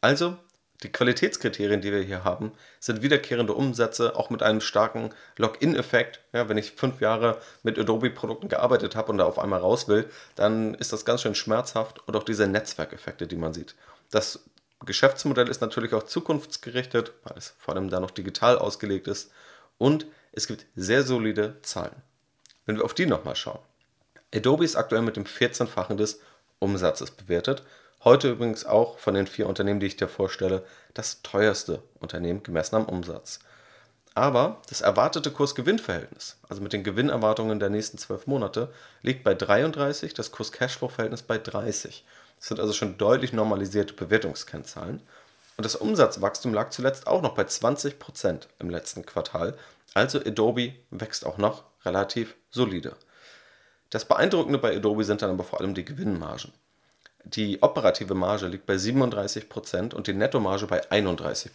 Also, 0.00 0.36
die 0.82 0.90
Qualitätskriterien, 0.90 1.80
die 1.80 1.92
wir 1.92 2.02
hier 2.02 2.24
haben, 2.24 2.52
sind 2.80 3.02
wiederkehrende 3.02 3.52
Umsätze, 3.52 4.16
auch 4.16 4.30
mit 4.30 4.42
einem 4.42 4.60
starken 4.60 5.10
Login-Effekt. 5.36 6.20
Ja, 6.32 6.48
wenn 6.48 6.58
ich 6.58 6.72
fünf 6.72 7.00
Jahre 7.00 7.40
mit 7.62 7.78
Adobe-Produkten 7.78 8.48
gearbeitet 8.48 8.96
habe 8.96 9.12
und 9.12 9.18
da 9.18 9.24
auf 9.24 9.38
einmal 9.38 9.60
raus 9.60 9.86
will, 9.86 10.08
dann 10.34 10.74
ist 10.74 10.92
das 10.92 11.04
ganz 11.04 11.22
schön 11.22 11.36
schmerzhaft 11.36 12.06
und 12.08 12.16
auch 12.16 12.24
diese 12.24 12.48
Netzwerkeffekte, 12.48 13.26
die 13.26 13.36
man 13.36 13.54
sieht. 13.54 13.76
Das 14.10 14.40
Geschäftsmodell 14.84 15.48
ist 15.48 15.60
natürlich 15.60 15.94
auch 15.94 16.02
zukunftsgerichtet, 16.02 17.12
weil 17.22 17.38
es 17.38 17.54
vor 17.58 17.74
allem 17.74 17.88
da 17.88 18.00
noch 18.00 18.10
digital 18.10 18.58
ausgelegt 18.58 19.06
ist 19.06 19.30
und 19.78 20.06
es 20.32 20.46
gibt 20.46 20.66
sehr 20.74 21.02
solide 21.02 21.56
Zahlen. 21.62 22.02
Wenn 22.64 22.76
wir 22.76 22.84
auf 22.84 22.94
die 22.94 23.06
nochmal 23.06 23.36
schauen. 23.36 23.60
Adobe 24.34 24.64
ist 24.64 24.76
aktuell 24.76 25.02
mit 25.02 25.16
dem 25.16 25.24
14-fachen 25.24 25.96
des 25.96 26.20
Umsatzes 26.58 27.10
bewertet. 27.10 27.62
Heute 28.02 28.30
übrigens 28.30 28.64
auch 28.64 28.98
von 28.98 29.14
den 29.14 29.26
vier 29.26 29.46
Unternehmen, 29.46 29.78
die 29.78 29.86
ich 29.86 29.96
dir 29.96 30.08
vorstelle, 30.08 30.64
das 30.94 31.22
teuerste 31.22 31.82
Unternehmen 32.00 32.42
gemessen 32.42 32.76
am 32.76 32.86
Umsatz. 32.86 33.40
Aber 34.14 34.60
das 34.68 34.80
erwartete 34.80 35.30
Kurs-Gewinn-Verhältnis, 35.30 36.36
also 36.48 36.62
mit 36.62 36.72
den 36.72 36.84
Gewinnerwartungen 36.84 37.60
der 37.60 37.70
nächsten 37.70 37.98
zwölf 37.98 38.26
Monate, 38.26 38.72
liegt 39.02 39.24
bei 39.24 39.34
33, 39.34 40.14
das 40.14 40.32
Kurs-Cashflow-Verhältnis 40.32 41.22
bei 41.22 41.38
30. 41.38 42.04
Das 42.38 42.48
sind 42.48 42.60
also 42.60 42.72
schon 42.72 42.98
deutlich 42.98 43.32
normalisierte 43.32 43.94
Bewertungskennzahlen. 43.94 45.00
Und 45.56 45.64
das 45.64 45.76
Umsatzwachstum 45.76 46.52
lag 46.52 46.70
zuletzt 46.70 47.06
auch 47.06 47.22
noch 47.22 47.34
bei 47.34 47.42
20% 47.44 48.48
im 48.58 48.70
letzten 48.70 49.06
Quartal. 49.06 49.56
Also 49.94 50.20
Adobe 50.20 50.74
wächst 50.90 51.26
auch 51.26 51.38
noch 51.38 51.64
relativ 51.84 52.34
solide. 52.50 52.96
Das 53.90 54.04
Beeindruckende 54.06 54.58
bei 54.58 54.74
Adobe 54.76 55.04
sind 55.04 55.20
dann 55.22 55.30
aber 55.30 55.44
vor 55.44 55.60
allem 55.60 55.74
die 55.74 55.84
Gewinnmargen. 55.84 56.52
Die 57.24 57.62
operative 57.62 58.14
Marge 58.14 58.46
liegt 58.46 58.66
bei 58.66 58.74
37% 58.74 59.94
und 59.94 60.06
die 60.06 60.14
Nettomarge 60.14 60.66
bei 60.66 60.82
31%. 60.90 61.50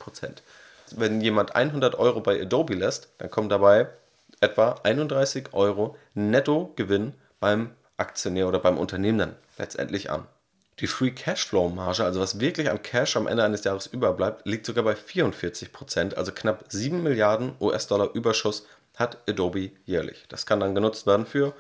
Wenn 0.95 1.19
jemand 1.19 1.55
100 1.55 1.95
Euro 1.95 2.21
bei 2.21 2.41
Adobe 2.41 2.75
lässt, 2.75 3.09
dann 3.17 3.29
kommen 3.29 3.49
dabei 3.49 3.89
etwa 4.39 4.75
31 4.83 5.53
Euro 5.53 5.97
Nettogewinn 6.13 7.13
beim 7.39 7.71
Aktionär 7.97 8.47
oder 8.47 8.59
beim 8.59 8.77
Unternehmen 8.77 9.17
dann 9.17 9.35
letztendlich 9.57 10.09
an. 10.11 10.27
Die 10.79 10.87
Free 10.87 11.11
Cashflow 11.11 11.69
Marge, 11.69 12.03
also 12.03 12.19
was 12.19 12.39
wirklich 12.39 12.69
am 12.69 12.83
Cash 12.83 13.17
am 13.17 13.25
Ende 13.25 13.43
eines 13.43 13.63
Jahres 13.63 13.87
überbleibt, 13.87 14.45
liegt 14.45 14.65
sogar 14.65 14.83
bei 14.83 14.93
44% 14.93 16.13
also 16.13 16.31
knapp 16.31 16.65
7 16.69 17.01
Milliarden 17.01 17.53
US-Dollar 17.59 18.13
Überschuss 18.13 18.67
hat 18.95 19.17
Adobe 19.27 19.71
jährlich. 19.85 20.25
Das 20.29 20.45
kann 20.45 20.59
dann 20.59 20.75
genutzt 20.75 21.07
werden 21.07 21.25
für 21.25 21.53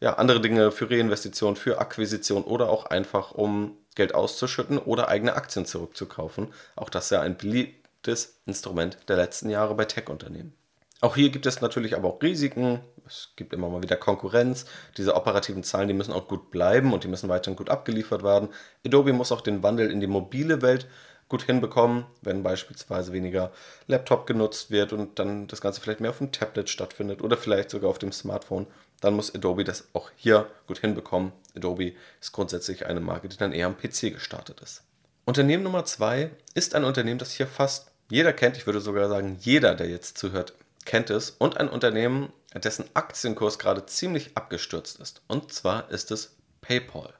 ja, 0.00 0.14
andere 0.14 0.40
Dinge, 0.40 0.70
für 0.70 0.90
Reinvestition, 0.90 1.56
für 1.56 1.78
Akquisition 1.78 2.44
oder 2.44 2.68
auch 2.68 2.86
einfach, 2.86 3.32
um 3.32 3.76
Geld 3.94 4.14
auszuschütten 4.14 4.78
oder 4.78 5.08
eigene 5.08 5.34
Aktien 5.34 5.66
zurückzukaufen. 5.66 6.52
Auch 6.76 6.90
das 6.90 7.06
ist 7.06 7.10
ja 7.10 7.20
ein 7.20 7.36
beliebtes 7.36 8.40
Instrument 8.44 8.98
der 9.08 9.16
letzten 9.16 9.50
Jahre 9.50 9.74
bei 9.74 9.84
Tech-Unternehmen. 9.84 10.52
Auch 11.00 11.16
hier 11.16 11.30
gibt 11.30 11.46
es 11.46 11.60
natürlich 11.60 11.96
aber 11.96 12.08
auch 12.08 12.22
Risiken. 12.22 12.80
Es 13.06 13.30
gibt 13.36 13.52
immer 13.52 13.68
mal 13.68 13.82
wieder 13.82 13.96
Konkurrenz. 13.96 14.66
Diese 14.96 15.14
operativen 15.14 15.62
Zahlen, 15.62 15.88
die 15.88 15.94
müssen 15.94 16.12
auch 16.12 16.28
gut 16.28 16.50
bleiben 16.50 16.92
und 16.92 17.04
die 17.04 17.08
müssen 17.08 17.28
weiterhin 17.28 17.56
gut 17.56 17.70
abgeliefert 17.70 18.22
werden. 18.22 18.48
Adobe 18.84 19.12
muss 19.12 19.32
auch 19.32 19.40
den 19.40 19.62
Wandel 19.62 19.90
in 19.90 20.00
die 20.00 20.06
mobile 20.06 20.62
Welt 20.62 20.86
gut 21.28 21.42
hinbekommen, 21.42 22.04
wenn 22.22 22.42
beispielsweise 22.42 23.12
weniger 23.12 23.50
Laptop 23.86 24.26
genutzt 24.26 24.70
wird 24.70 24.92
und 24.92 25.18
dann 25.18 25.46
das 25.46 25.60
Ganze 25.60 25.80
vielleicht 25.80 26.00
mehr 26.00 26.10
auf 26.10 26.18
dem 26.18 26.32
Tablet 26.32 26.68
stattfindet 26.68 27.22
oder 27.22 27.36
vielleicht 27.36 27.70
sogar 27.70 27.90
auf 27.90 27.98
dem 27.98 28.12
Smartphone, 28.12 28.66
dann 29.00 29.14
muss 29.14 29.34
Adobe 29.34 29.64
das 29.64 29.88
auch 29.94 30.10
hier 30.16 30.46
gut 30.66 30.78
hinbekommen. 30.78 31.32
Adobe 31.56 31.94
ist 32.20 32.32
grundsätzlich 32.32 32.86
eine 32.86 33.00
Marke, 33.00 33.28
die 33.28 33.36
dann 33.36 33.52
eher 33.52 33.66
am 33.66 33.76
PC 33.76 34.12
gestartet 34.12 34.60
ist. 34.60 34.82
Unternehmen 35.24 35.62
Nummer 35.62 35.84
zwei 35.84 36.30
ist 36.54 36.74
ein 36.74 36.84
Unternehmen, 36.84 37.18
das 37.18 37.32
hier 37.32 37.46
fast 37.46 37.90
jeder 38.10 38.32
kennt. 38.32 38.56
Ich 38.56 38.66
würde 38.66 38.80
sogar 38.80 39.08
sagen, 39.08 39.38
jeder, 39.40 39.74
der 39.74 39.88
jetzt 39.88 40.18
zuhört, 40.18 40.54
kennt 40.84 41.10
es 41.10 41.30
und 41.30 41.56
ein 41.56 41.68
Unternehmen, 41.68 42.32
dessen 42.60 42.84
Aktienkurs 42.94 43.58
gerade 43.58 43.86
ziemlich 43.86 44.36
abgestürzt 44.36 45.00
ist. 45.00 45.22
Und 45.26 45.52
zwar 45.52 45.90
ist 45.90 46.10
es 46.10 46.36
PayPal. 46.60 47.12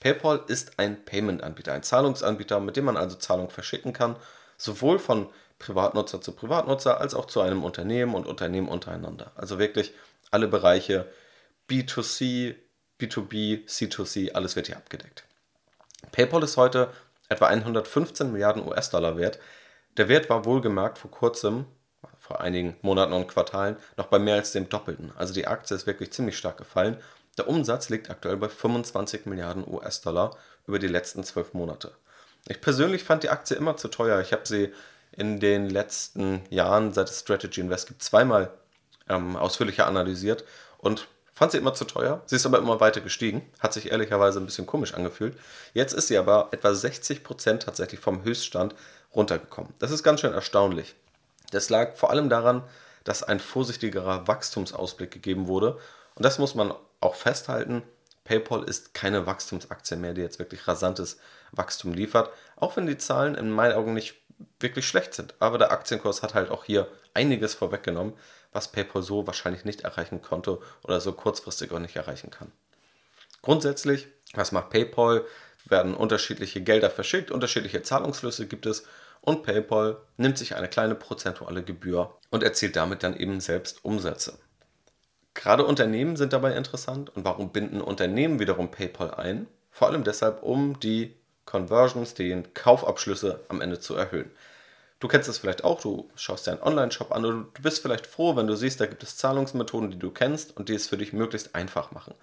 PayPal 0.00 0.44
ist 0.46 0.78
ein 0.78 1.04
Payment-Anbieter, 1.04 1.72
ein 1.72 1.82
Zahlungsanbieter, 1.82 2.60
mit 2.60 2.76
dem 2.76 2.84
man 2.84 2.96
also 2.96 3.16
Zahlungen 3.16 3.50
verschicken 3.50 3.92
kann, 3.92 4.16
sowohl 4.56 4.98
von 4.98 5.28
Privatnutzer 5.58 6.20
zu 6.20 6.32
Privatnutzer 6.32 7.00
als 7.00 7.14
auch 7.14 7.26
zu 7.26 7.40
einem 7.40 7.64
Unternehmen 7.64 8.14
und 8.14 8.26
Unternehmen 8.26 8.68
untereinander. 8.68 9.32
Also 9.34 9.58
wirklich 9.58 9.92
alle 10.30 10.48
Bereiche 10.48 11.10
B2C, 11.68 12.54
B2B, 13.00 13.66
C2C, 13.66 14.32
alles 14.32 14.54
wird 14.54 14.66
hier 14.66 14.76
abgedeckt. 14.76 15.24
PayPal 16.12 16.42
ist 16.42 16.56
heute 16.56 16.92
etwa 17.28 17.46
115 17.46 18.30
Milliarden 18.30 18.66
US-Dollar 18.66 19.16
wert. 19.16 19.38
Der 19.96 20.08
Wert 20.08 20.28
war 20.30 20.44
wohlgemerkt 20.44 20.98
vor 20.98 21.10
kurzem 21.10 21.66
vor 22.26 22.40
einigen 22.40 22.76
Monaten 22.82 23.12
und 23.12 23.28
Quartalen 23.28 23.76
noch 23.96 24.06
bei 24.06 24.18
mehr 24.18 24.36
als 24.36 24.52
dem 24.52 24.68
Doppelten. 24.68 25.12
Also 25.16 25.32
die 25.32 25.46
Aktie 25.46 25.76
ist 25.76 25.86
wirklich 25.86 26.12
ziemlich 26.12 26.36
stark 26.36 26.58
gefallen. 26.58 26.96
Der 27.38 27.48
Umsatz 27.48 27.88
liegt 27.88 28.10
aktuell 28.10 28.36
bei 28.36 28.48
25 28.48 29.26
Milliarden 29.26 29.66
US-Dollar 29.66 30.36
über 30.66 30.78
die 30.78 30.88
letzten 30.88 31.22
zwölf 31.22 31.54
Monate. 31.54 31.92
Ich 32.48 32.60
persönlich 32.60 33.04
fand 33.04 33.22
die 33.22 33.30
Aktie 33.30 33.56
immer 33.56 33.76
zu 33.76 33.88
teuer. 33.88 34.20
Ich 34.20 34.32
habe 34.32 34.42
sie 34.44 34.72
in 35.12 35.40
den 35.40 35.70
letzten 35.70 36.42
Jahren, 36.50 36.92
seit 36.92 37.10
es 37.10 37.20
Strategy 37.20 37.60
Invest 37.60 37.88
gibt, 37.88 38.02
zweimal 38.02 38.50
ähm, 39.08 39.36
ausführlicher 39.36 39.86
analysiert 39.86 40.44
und 40.78 41.08
fand 41.34 41.52
sie 41.52 41.58
immer 41.58 41.74
zu 41.74 41.84
teuer. 41.84 42.22
Sie 42.26 42.36
ist 42.36 42.46
aber 42.46 42.58
immer 42.58 42.80
weiter 42.80 43.00
gestiegen. 43.00 43.42
Hat 43.60 43.72
sich 43.72 43.90
ehrlicherweise 43.90 44.40
ein 44.40 44.46
bisschen 44.46 44.66
komisch 44.66 44.94
angefühlt. 44.94 45.36
Jetzt 45.74 45.92
ist 45.92 46.08
sie 46.08 46.18
aber 46.18 46.48
etwa 46.50 46.74
60 46.74 47.22
Prozent 47.22 47.62
tatsächlich 47.64 48.00
vom 48.00 48.24
Höchststand 48.24 48.74
runtergekommen. 49.14 49.72
Das 49.78 49.90
ist 49.90 50.02
ganz 50.02 50.20
schön 50.20 50.32
erstaunlich. 50.32 50.94
Das 51.50 51.70
lag 51.70 51.96
vor 51.96 52.10
allem 52.10 52.28
daran, 52.28 52.62
dass 53.04 53.22
ein 53.22 53.40
vorsichtigerer 53.40 54.26
Wachstumsausblick 54.26 55.10
gegeben 55.10 55.46
wurde. 55.46 55.78
Und 56.14 56.24
das 56.24 56.38
muss 56.38 56.54
man 56.54 56.74
auch 57.00 57.14
festhalten. 57.14 57.82
PayPal 58.24 58.64
ist 58.64 58.94
keine 58.94 59.26
Wachstumsaktie 59.26 59.96
mehr, 59.96 60.12
die 60.12 60.22
jetzt 60.22 60.38
wirklich 60.38 60.66
rasantes 60.66 61.18
Wachstum 61.52 61.94
liefert, 61.94 62.30
auch 62.56 62.76
wenn 62.76 62.86
die 62.86 62.98
Zahlen 62.98 63.36
in 63.36 63.50
meinen 63.50 63.74
Augen 63.74 63.94
nicht 63.94 64.16
wirklich 64.58 64.86
schlecht 64.86 65.14
sind. 65.14 65.34
Aber 65.38 65.58
der 65.58 65.70
Aktienkurs 65.70 66.22
hat 66.22 66.34
halt 66.34 66.50
auch 66.50 66.64
hier 66.64 66.88
einiges 67.14 67.54
vorweggenommen, 67.54 68.14
was 68.52 68.72
PayPal 68.72 69.02
so 69.02 69.26
wahrscheinlich 69.26 69.64
nicht 69.64 69.82
erreichen 69.82 70.22
konnte 70.22 70.58
oder 70.82 71.00
so 71.00 71.12
kurzfristig 71.12 71.70
auch 71.72 71.78
nicht 71.78 71.96
erreichen 71.96 72.30
kann. 72.30 72.50
Grundsätzlich, 73.42 74.08
was 74.34 74.52
macht 74.52 74.70
PayPal? 74.70 75.24
Werden 75.68 75.94
unterschiedliche 75.94 76.60
Gelder 76.60 76.90
verschickt, 76.90 77.32
unterschiedliche 77.32 77.82
Zahlungsflüsse 77.82 78.46
gibt 78.46 78.66
es 78.66 78.84
und 79.26 79.42
PayPal 79.42 79.98
nimmt 80.16 80.38
sich 80.38 80.54
eine 80.54 80.68
kleine 80.68 80.94
prozentuale 80.94 81.64
Gebühr 81.64 82.16
und 82.30 82.44
erzielt 82.44 82.76
damit 82.76 83.02
dann 83.02 83.16
eben 83.16 83.40
selbst 83.40 83.84
Umsätze. 83.84 84.38
Gerade 85.34 85.66
Unternehmen 85.66 86.16
sind 86.16 86.32
dabei 86.32 86.54
interessant 86.54 87.14
und 87.14 87.24
warum 87.24 87.50
binden 87.50 87.80
Unternehmen 87.80 88.38
wiederum 88.38 88.70
PayPal 88.70 89.12
ein? 89.14 89.48
Vor 89.72 89.88
allem 89.88 90.04
deshalb, 90.04 90.44
um 90.44 90.78
die 90.78 91.14
Conversions, 91.44 92.14
die 92.14 92.40
Kaufabschlüsse 92.54 93.40
am 93.48 93.60
Ende 93.60 93.80
zu 93.80 93.96
erhöhen. 93.96 94.30
Du 95.00 95.08
kennst 95.08 95.28
es 95.28 95.38
vielleicht 95.38 95.64
auch, 95.64 95.80
du 95.80 96.08
schaust 96.14 96.46
dir 96.46 96.52
einen 96.52 96.62
Online-Shop 96.62 97.10
an 97.10 97.24
und 97.24 97.58
du 97.58 97.62
bist 97.62 97.82
vielleicht 97.82 98.06
froh, 98.06 98.36
wenn 98.36 98.46
du 98.46 98.54
siehst, 98.54 98.80
da 98.80 98.86
gibt 98.86 99.02
es 99.02 99.16
Zahlungsmethoden, 99.16 99.90
die 99.90 99.98
du 99.98 100.12
kennst 100.12 100.56
und 100.56 100.68
die 100.68 100.74
es 100.74 100.86
für 100.86 100.96
dich 100.96 101.12
möglichst 101.12 101.54
einfach 101.56 101.90
machen. 101.90 102.14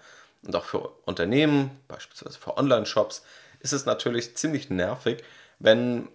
Und 0.42 0.56
auch 0.56 0.64
für 0.64 0.90
Unternehmen, 1.04 1.70
beispielsweise 1.86 2.38
für 2.38 2.56
Online-Shops, 2.56 3.22
ist 3.60 3.72
es 3.72 3.84
natürlich 3.84 4.36
ziemlich 4.36 4.70
nervig, 4.70 5.22
wenn 5.58 6.08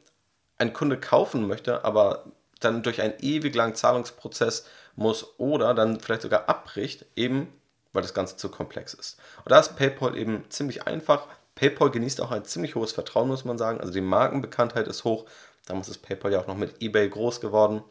ein 0.59 0.73
Kunde 0.73 0.99
kaufen 0.99 1.47
möchte, 1.47 1.83
aber 1.83 2.25
dann 2.59 2.83
durch 2.83 3.01
einen 3.01 3.15
ewig 3.19 3.55
langen 3.55 3.75
Zahlungsprozess 3.75 4.65
muss 4.95 5.39
oder 5.39 5.73
dann 5.73 5.99
vielleicht 5.99 6.21
sogar 6.21 6.47
abbricht, 6.49 7.05
eben 7.15 7.47
weil 7.93 8.03
das 8.03 8.13
Ganze 8.13 8.37
zu 8.37 8.49
komplex 8.49 8.93
ist. 8.93 9.17
Und 9.37 9.51
da 9.51 9.59
ist 9.59 9.75
PayPal 9.75 10.15
eben 10.15 10.43
ziemlich 10.49 10.85
einfach. 10.85 11.27
PayPal 11.55 11.89
genießt 11.89 12.21
auch 12.21 12.31
ein 12.31 12.45
ziemlich 12.45 12.75
hohes 12.75 12.91
Vertrauen, 12.91 13.27
muss 13.27 13.45
man 13.45 13.57
sagen. 13.57 13.79
Also 13.79 13.91
die 13.91 14.01
Markenbekanntheit 14.01 14.87
ist 14.87 15.05
hoch. 15.05 15.25
Damals 15.65 15.89
ist 15.89 16.03
PayPal 16.03 16.31
ja 16.31 16.39
auch 16.39 16.47
noch 16.47 16.55
mit 16.55 16.81
eBay 16.81 17.09
groß 17.09 17.41
geworden. 17.41 17.83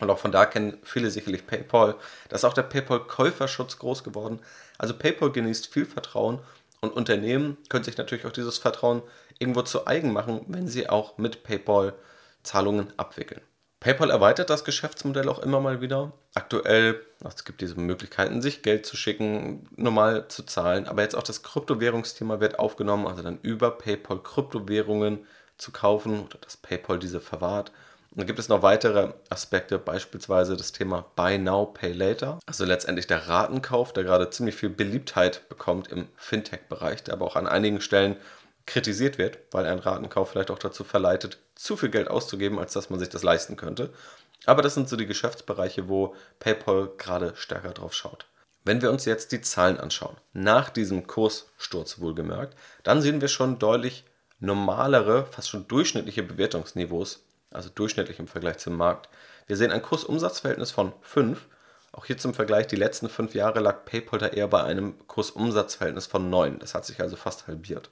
Und 0.00 0.10
auch 0.10 0.18
von 0.18 0.32
da 0.32 0.44
kennen 0.44 0.78
viele 0.82 1.10
sicherlich 1.10 1.46
PayPal. 1.46 1.96
Da 2.28 2.36
ist 2.36 2.44
auch 2.44 2.52
der 2.52 2.62
PayPal-Käuferschutz 2.62 3.78
groß 3.78 4.04
geworden. 4.04 4.40
Also 4.76 4.94
PayPal 4.94 5.30
genießt 5.30 5.68
viel 5.68 5.86
Vertrauen 5.86 6.40
und 6.80 6.92
Unternehmen 6.92 7.56
können 7.68 7.84
sich 7.84 7.96
natürlich 7.96 8.26
auch 8.26 8.32
dieses 8.32 8.58
Vertrauen 8.58 9.02
irgendwo 9.38 9.62
zu 9.62 9.86
eigen 9.86 10.12
machen, 10.12 10.44
wenn 10.48 10.68
sie 10.68 10.88
auch 10.88 11.18
mit 11.18 11.42
PayPal 11.42 11.94
Zahlungen 12.42 12.92
abwickeln. 12.96 13.40
PayPal 13.80 14.10
erweitert 14.10 14.50
das 14.50 14.64
Geschäftsmodell 14.64 15.28
auch 15.28 15.38
immer 15.38 15.60
mal 15.60 15.80
wieder. 15.80 16.12
Aktuell, 16.34 17.00
es 17.24 17.44
gibt 17.44 17.60
diese 17.60 17.78
Möglichkeiten, 17.78 18.42
sich 18.42 18.62
Geld 18.62 18.86
zu 18.86 18.96
schicken, 18.96 19.68
normal 19.76 20.26
zu 20.28 20.42
zahlen, 20.42 20.86
aber 20.88 21.02
jetzt 21.02 21.14
auch 21.14 21.22
das 21.22 21.44
Kryptowährungsthema 21.44 22.40
wird 22.40 22.58
aufgenommen, 22.58 23.06
also 23.06 23.22
dann 23.22 23.38
über 23.42 23.70
PayPal 23.70 24.20
Kryptowährungen 24.20 25.26
zu 25.58 25.70
kaufen 25.70 26.24
oder 26.24 26.38
dass 26.40 26.56
PayPal 26.56 26.98
diese 26.98 27.20
verwahrt. 27.20 27.70
Dann 28.12 28.26
gibt 28.26 28.38
es 28.38 28.48
noch 28.48 28.62
weitere 28.62 29.12
Aspekte, 29.28 29.78
beispielsweise 29.78 30.56
das 30.56 30.72
Thema 30.72 31.04
Buy 31.14 31.38
Now, 31.38 31.66
Pay 31.66 31.92
Later. 31.92 32.40
Also 32.46 32.64
letztendlich 32.64 33.06
der 33.06 33.28
Ratenkauf, 33.28 33.92
der 33.92 34.02
gerade 34.02 34.30
ziemlich 34.30 34.56
viel 34.56 34.70
Beliebtheit 34.70 35.48
bekommt 35.48 35.88
im 35.88 36.08
Fintech-Bereich, 36.16 37.04
der 37.04 37.14
aber 37.14 37.26
auch 37.26 37.36
an 37.36 37.46
einigen 37.46 37.80
Stellen 37.80 38.16
kritisiert 38.68 39.18
wird, 39.18 39.38
weil 39.50 39.66
ein 39.66 39.80
Ratenkauf 39.80 40.30
vielleicht 40.30 40.50
auch 40.50 40.58
dazu 40.58 40.84
verleitet, 40.84 41.38
zu 41.56 41.76
viel 41.76 41.88
Geld 41.88 42.08
auszugeben, 42.08 42.58
als 42.58 42.72
dass 42.74 42.90
man 42.90 43.00
sich 43.00 43.08
das 43.08 43.24
leisten 43.24 43.56
könnte. 43.56 43.90
Aber 44.46 44.62
das 44.62 44.74
sind 44.74 44.88
so 44.88 44.96
die 44.96 45.06
Geschäftsbereiche, 45.06 45.88
wo 45.88 46.14
PayPal 46.38 46.90
gerade 46.96 47.32
stärker 47.34 47.72
drauf 47.72 47.94
schaut. 47.94 48.26
Wenn 48.64 48.82
wir 48.82 48.90
uns 48.90 49.04
jetzt 49.06 49.32
die 49.32 49.40
Zahlen 49.40 49.80
anschauen, 49.80 50.16
nach 50.32 50.68
diesem 50.68 51.06
Kurssturz 51.06 52.00
wohlgemerkt, 52.00 52.56
dann 52.82 53.02
sehen 53.02 53.20
wir 53.20 53.28
schon 53.28 53.58
deutlich 53.58 54.04
normalere, 54.40 55.24
fast 55.24 55.48
schon 55.48 55.66
durchschnittliche 55.66 56.22
Bewertungsniveaus, 56.22 57.24
also 57.50 57.70
durchschnittlich 57.74 58.18
im 58.18 58.28
Vergleich 58.28 58.58
zum 58.58 58.76
Markt. 58.76 59.08
Wir 59.46 59.56
sehen 59.56 59.72
ein 59.72 59.82
Kursumsatzverhältnis 59.82 60.70
von 60.70 60.92
5. 61.00 61.46
Auch 61.92 62.04
hier 62.04 62.18
zum 62.18 62.34
Vergleich, 62.34 62.66
die 62.66 62.76
letzten 62.76 63.08
fünf 63.08 63.34
Jahre 63.34 63.60
lag 63.60 63.86
PayPal 63.86 64.18
da 64.18 64.26
eher 64.26 64.48
bei 64.48 64.62
einem 64.62 64.94
Kursumsatzverhältnis 65.08 66.06
von 66.06 66.28
9. 66.28 66.58
Das 66.58 66.74
hat 66.74 66.84
sich 66.84 67.00
also 67.00 67.16
fast 67.16 67.46
halbiert. 67.46 67.90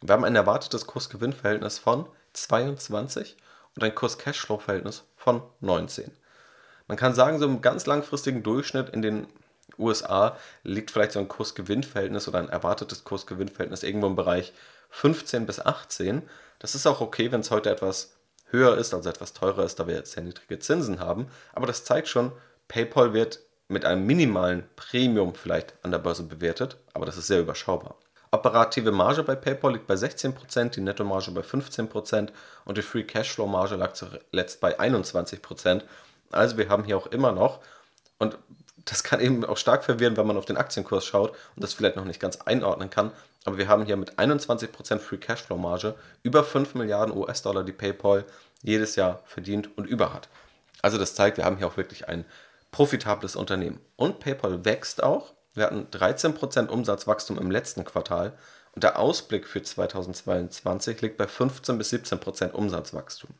Wir 0.00 0.12
haben 0.12 0.24
ein 0.24 0.36
erwartetes 0.36 0.86
Kurs-Gewinn-Verhältnis 0.86 1.78
von 1.78 2.06
22 2.32 3.36
und 3.74 3.82
ein 3.82 3.96
Kurs-Cashflow-Verhältnis 3.96 5.02
von 5.16 5.42
19. 5.58 6.12
Man 6.86 6.96
kann 6.96 7.14
sagen, 7.14 7.40
so 7.40 7.46
im 7.46 7.62
ganz 7.62 7.84
langfristigen 7.86 8.44
Durchschnitt 8.44 8.90
in 8.90 9.02
den 9.02 9.26
USA 9.76 10.36
liegt 10.62 10.92
vielleicht 10.92 11.12
so 11.12 11.18
ein 11.18 11.26
Kurs-Gewinn-Verhältnis 11.26 12.28
oder 12.28 12.38
ein 12.38 12.48
erwartetes 12.48 13.02
Kurs-Gewinn-Verhältnis 13.02 13.82
irgendwo 13.82 14.06
im 14.06 14.14
Bereich 14.14 14.52
15 14.90 15.46
bis 15.46 15.58
18. 15.58 16.22
Das 16.60 16.76
ist 16.76 16.86
auch 16.86 17.00
okay, 17.00 17.32
wenn 17.32 17.40
es 17.40 17.50
heute 17.50 17.70
etwas 17.70 18.14
höher 18.50 18.78
ist, 18.78 18.94
also 18.94 19.10
etwas 19.10 19.32
teurer 19.32 19.64
ist, 19.64 19.80
da 19.80 19.88
wir 19.88 20.06
sehr 20.06 20.22
niedrige 20.22 20.60
Zinsen 20.60 21.00
haben. 21.00 21.26
Aber 21.52 21.66
das 21.66 21.84
zeigt 21.84 22.06
schon, 22.06 22.30
PayPal 22.68 23.14
wird 23.14 23.40
mit 23.66 23.84
einem 23.84 24.06
minimalen 24.06 24.68
Premium 24.76 25.34
vielleicht 25.34 25.74
an 25.82 25.90
der 25.90 25.98
Börse 25.98 26.22
bewertet, 26.22 26.76
aber 26.94 27.04
das 27.04 27.16
ist 27.16 27.26
sehr 27.26 27.40
überschaubar. 27.40 27.96
Operative 28.30 28.92
Marge 28.92 29.22
bei 29.22 29.34
PayPal 29.34 29.72
liegt 29.72 29.86
bei 29.86 29.94
16%, 29.94 30.70
die 30.70 30.80
Nettomarge 30.80 31.30
bei 31.30 31.40
15% 31.40 32.28
und 32.64 32.78
die 32.78 32.82
Free 32.82 33.04
Cashflow 33.04 33.46
Marge 33.46 33.76
lag 33.76 33.94
zuletzt 33.94 34.60
bei 34.60 34.78
21%. 34.78 35.82
Also 36.30 36.58
wir 36.58 36.68
haben 36.68 36.84
hier 36.84 36.96
auch 36.96 37.06
immer 37.06 37.32
noch, 37.32 37.60
und 38.18 38.36
das 38.84 39.02
kann 39.02 39.20
eben 39.20 39.44
auch 39.44 39.56
stark 39.56 39.84
verwirren, 39.84 40.16
wenn 40.16 40.26
man 40.26 40.36
auf 40.36 40.44
den 40.44 40.56
Aktienkurs 40.56 41.06
schaut 41.06 41.30
und 41.56 41.62
das 41.64 41.74
vielleicht 41.74 41.96
noch 41.96 42.04
nicht 42.04 42.20
ganz 42.20 42.40
einordnen 42.42 42.90
kann, 42.90 43.12
aber 43.44 43.56
wir 43.56 43.68
haben 43.68 43.86
hier 43.86 43.96
mit 43.96 44.18
21% 44.18 44.98
Free 44.98 45.16
Cashflow 45.16 45.56
Marge 45.56 45.94
über 46.22 46.44
5 46.44 46.74
Milliarden 46.74 47.16
US-Dollar, 47.16 47.64
die 47.64 47.72
PayPal 47.72 48.24
jedes 48.62 48.96
Jahr 48.96 49.22
verdient 49.24 49.70
und 49.78 49.86
über 49.86 50.12
hat. 50.12 50.28
Also 50.82 50.98
das 50.98 51.14
zeigt, 51.14 51.38
wir 51.38 51.44
haben 51.44 51.56
hier 51.56 51.66
auch 51.66 51.76
wirklich 51.76 52.08
ein 52.08 52.24
profitables 52.70 53.36
Unternehmen. 53.36 53.80
Und 53.96 54.20
PayPal 54.20 54.64
wächst 54.64 55.02
auch 55.02 55.32
wir 55.58 55.66
hatten 55.66 55.86
13% 55.90 56.68
Umsatzwachstum 56.68 57.38
im 57.38 57.50
letzten 57.50 57.84
Quartal 57.84 58.32
und 58.74 58.84
der 58.84 58.98
Ausblick 58.98 59.46
für 59.46 59.62
2022 59.62 61.00
liegt 61.02 61.16
bei 61.16 61.26
15 61.26 61.78
bis 61.78 61.92
17% 61.92 62.52
Umsatzwachstum. 62.52 63.30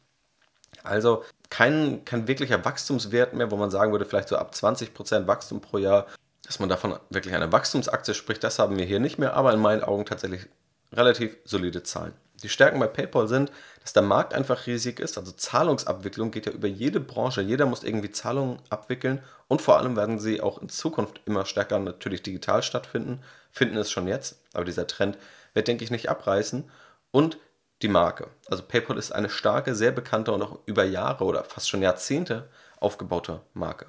Also 0.83 1.25
kein, 1.51 2.05
kein 2.05 2.29
wirklicher 2.29 2.65
Wachstumswert 2.65 3.35
mehr, 3.35 3.51
wo 3.51 3.57
man 3.57 3.71
sagen 3.71 3.93
würde, 3.93 4.05
vielleicht 4.05 4.29
so 4.29 4.37
ab 4.37 4.53
20% 4.55 5.27
Wachstum 5.27 5.61
pro 5.61 5.79
Jahr, 5.79 6.07
dass 6.45 6.61
man 6.61 6.69
davon 6.69 6.99
wirklich 7.11 7.35
eine 7.35 7.53
Wachstumsaktie 7.53 8.15
spricht, 8.15 8.45
das 8.45 8.59
haben 8.59 8.77
wir 8.77 8.85
hier 8.85 9.01
nicht 9.01 9.19
mehr, 9.19 9.35
aber 9.35 9.53
in 9.53 9.61
meinen 9.61 9.83
Augen 9.83 10.05
tatsächlich 10.07 10.47
relativ 10.93 11.37
solide 11.45 11.83
Zahlen. 11.83 12.15
Die 12.43 12.49
Stärken 12.49 12.79
bei 12.79 12.87
PayPal 12.87 13.29
sind, 13.29 13.51
dass 13.89 13.95
der 13.95 14.03
Markt 14.03 14.35
einfach 14.35 14.67
riesig 14.67 15.01
ist. 15.01 15.17
Also 15.17 15.33
Zahlungsabwicklung 15.33 16.31
geht 16.31 16.45
ja 16.45 16.53
über 16.53 16.69
jede 16.69 17.01
Branche. 17.01 17.41
Jeder 17.41 17.65
muss 17.65 17.85
irgendwie 17.85 18.11
Zahlungen 18.11 18.59
abwickeln 18.69 19.23
und 19.47 19.63
vor 19.63 19.79
allem 19.79 19.97
werden 19.97 20.19
sie 20.19 20.43
auch 20.43 20.61
in 20.61 20.69
Zukunft 20.69 21.23
immer 21.25 21.47
stärker 21.47 21.79
natürlich 21.79 22.23
digital 22.23 22.63
stattfinden. 22.63 23.23
Finden 23.51 23.79
es 23.79 23.91
schon 23.91 24.07
jetzt, 24.07 24.43
aber 24.53 24.67
dieser 24.67 24.87
Trend 24.87 25.17
wird, 25.55 25.69
denke 25.69 25.85
ich, 25.85 25.91
nicht 25.91 26.11
abreißen. 26.11 26.71
Und 27.13 27.39
die 27.81 27.89
Marke. 27.89 28.29
Also 28.51 28.63
PayPal 28.63 28.99
ist 28.99 29.13
eine 29.13 29.31
starke, 29.31 29.75
sehr 29.75 29.93
bekannte 29.93 30.33
und 30.33 30.43
auch 30.43 30.59
über 30.67 30.85
Jahre 30.85 31.25
oder 31.25 31.43
fast 31.45 31.71
schon 31.71 31.81
Jahrzehnte 31.81 32.47
aufgebaute 32.81 33.41
Marke. 33.55 33.87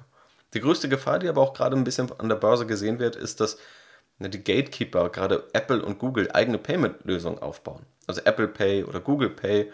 Die 0.54 0.60
größte 0.60 0.88
Gefahr, 0.88 1.18
die 1.18 1.28
aber 1.28 1.42
auch 1.42 1.52
gerade 1.52 1.76
ein 1.76 1.84
bisschen 1.84 2.10
an 2.18 2.30
der 2.30 2.36
Börse 2.36 2.64
gesehen 2.64 3.00
wird, 3.00 3.16
ist, 3.16 3.40
dass 3.40 3.58
Ne, 4.20 4.28
die 4.28 4.44
Gatekeeper, 4.44 5.08
gerade 5.08 5.48
Apple 5.54 5.82
und 5.82 5.98
Google, 5.98 6.30
eigene 6.32 6.58
Payment-Lösungen 6.58 7.38
aufbauen. 7.38 7.86
Also 8.06 8.20
Apple 8.24 8.48
Pay 8.48 8.84
oder 8.84 9.00
Google 9.00 9.30
Pay. 9.30 9.72